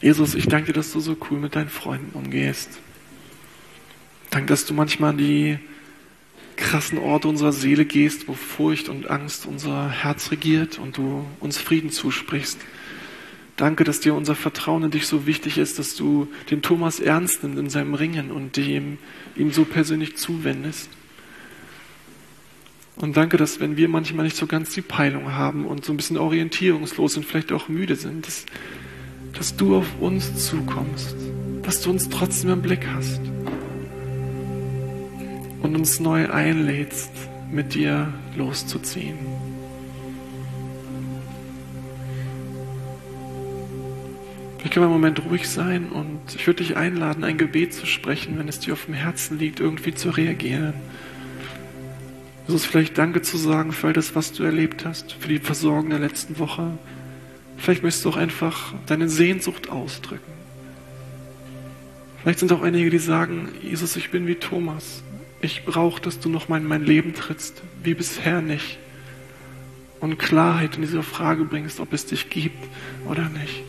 Jesus, 0.00 0.34
ich 0.34 0.46
danke 0.46 0.66
dir, 0.66 0.72
dass 0.74 0.92
du 0.92 1.00
so 1.00 1.16
cool 1.30 1.38
mit 1.38 1.56
deinen 1.56 1.70
Freunden 1.70 2.10
umgehst. 2.12 2.78
Danke, 4.30 4.48
dass 4.48 4.66
du 4.66 4.74
manchmal 4.74 5.10
an 5.10 5.18
die 5.18 5.58
krassen 6.56 6.98
Orte 6.98 7.28
unserer 7.28 7.52
Seele 7.52 7.84
gehst, 7.84 8.28
wo 8.28 8.34
Furcht 8.34 8.88
und 8.88 9.10
Angst 9.10 9.46
unser 9.46 9.88
Herz 9.90 10.30
regiert 10.30 10.78
und 10.78 10.96
du 10.96 11.24
uns 11.40 11.58
Frieden 11.58 11.90
zusprichst. 11.90 12.58
Danke, 13.56 13.84
dass 13.84 14.00
dir 14.00 14.14
unser 14.14 14.34
Vertrauen 14.34 14.84
in 14.84 14.90
dich 14.90 15.06
so 15.06 15.26
wichtig 15.26 15.56
ist, 15.56 15.78
dass 15.78 15.94
du 15.94 16.28
den 16.50 16.60
Thomas 16.60 17.00
ernst 17.00 17.42
nimmst 17.42 17.58
in 17.58 17.70
seinem 17.70 17.94
Ringen 17.94 18.30
und 18.30 18.56
dem, 18.56 18.98
ihm 19.34 19.50
so 19.50 19.64
persönlich 19.64 20.16
zuwendest. 20.16 20.90
Und 22.96 23.16
danke, 23.16 23.36
dass 23.36 23.60
wenn 23.60 23.76
wir 23.76 23.88
manchmal 23.88 24.24
nicht 24.24 24.36
so 24.36 24.46
ganz 24.46 24.72
die 24.72 24.82
Peilung 24.82 25.32
haben 25.32 25.66
und 25.66 25.84
so 25.84 25.92
ein 25.92 25.96
bisschen 25.96 26.16
orientierungslos 26.16 27.16
und 27.16 27.24
vielleicht 27.24 27.52
auch 27.52 27.68
müde 27.68 27.96
sind, 27.96 28.26
dass, 28.26 28.46
dass 29.34 29.56
du 29.56 29.76
auf 29.76 29.86
uns 30.00 30.46
zukommst, 30.46 31.14
dass 31.62 31.82
du 31.82 31.90
uns 31.90 32.08
trotzdem 32.08 32.50
im 32.50 32.62
Blick 32.62 32.86
hast 32.86 33.20
und 35.62 35.76
uns 35.76 36.00
neu 36.00 36.30
einlädst, 36.30 37.10
mit 37.50 37.74
dir 37.74 38.12
loszuziehen. 38.36 39.16
Ich 44.64 44.70
kann 44.70 44.82
einen 44.82 44.92
Moment 44.92 45.24
ruhig 45.24 45.48
sein 45.48 45.90
und 45.90 46.34
ich 46.34 46.46
würde 46.46 46.64
dich 46.64 46.76
einladen, 46.76 47.24
ein 47.24 47.38
Gebet 47.38 47.72
zu 47.72 47.86
sprechen, 47.86 48.36
wenn 48.38 48.48
es 48.48 48.58
dir 48.58 48.72
auf 48.72 48.86
dem 48.86 48.94
Herzen 48.94 49.38
liegt, 49.38 49.60
irgendwie 49.60 49.94
zu 49.94 50.10
reagieren. 50.10 50.74
Jesus, 52.46 52.64
vielleicht 52.64 52.98
Danke 52.98 53.22
zu 53.22 53.36
sagen 53.36 53.72
für 53.72 53.88
all 53.88 53.92
das, 53.92 54.14
was 54.14 54.32
du 54.32 54.42
erlebt 54.42 54.84
hast, 54.84 55.12
für 55.12 55.28
die 55.28 55.38
Versorgung 55.38 55.90
der 55.90 55.98
letzten 55.98 56.38
Woche. 56.38 56.78
Vielleicht 57.56 57.82
möchtest 57.82 58.04
du 58.04 58.10
auch 58.10 58.16
einfach 58.16 58.74
deine 58.86 59.08
Sehnsucht 59.08 59.70
ausdrücken. 59.70 60.32
Vielleicht 62.22 62.40
sind 62.40 62.52
auch 62.52 62.62
einige, 62.62 62.90
die 62.90 62.98
sagen, 62.98 63.48
Jesus, 63.62 63.96
ich 63.96 64.10
bin 64.10 64.26
wie 64.26 64.34
Thomas. 64.34 65.02
Ich 65.40 65.64
brauche, 65.64 66.00
dass 66.00 66.18
du 66.18 66.28
noch 66.28 66.48
mal 66.48 66.60
in 66.60 66.66
mein 66.66 66.84
Leben 66.84 67.14
trittst, 67.14 67.62
wie 67.82 67.94
bisher 67.94 68.40
nicht. 68.40 68.78
Und 70.00 70.18
Klarheit 70.18 70.76
in 70.76 70.82
diese 70.82 71.02
Frage 71.02 71.44
bringst, 71.44 71.80
ob 71.80 71.92
es 71.92 72.06
dich 72.06 72.30
gibt 72.30 72.62
oder 73.08 73.28
nicht. 73.28 73.62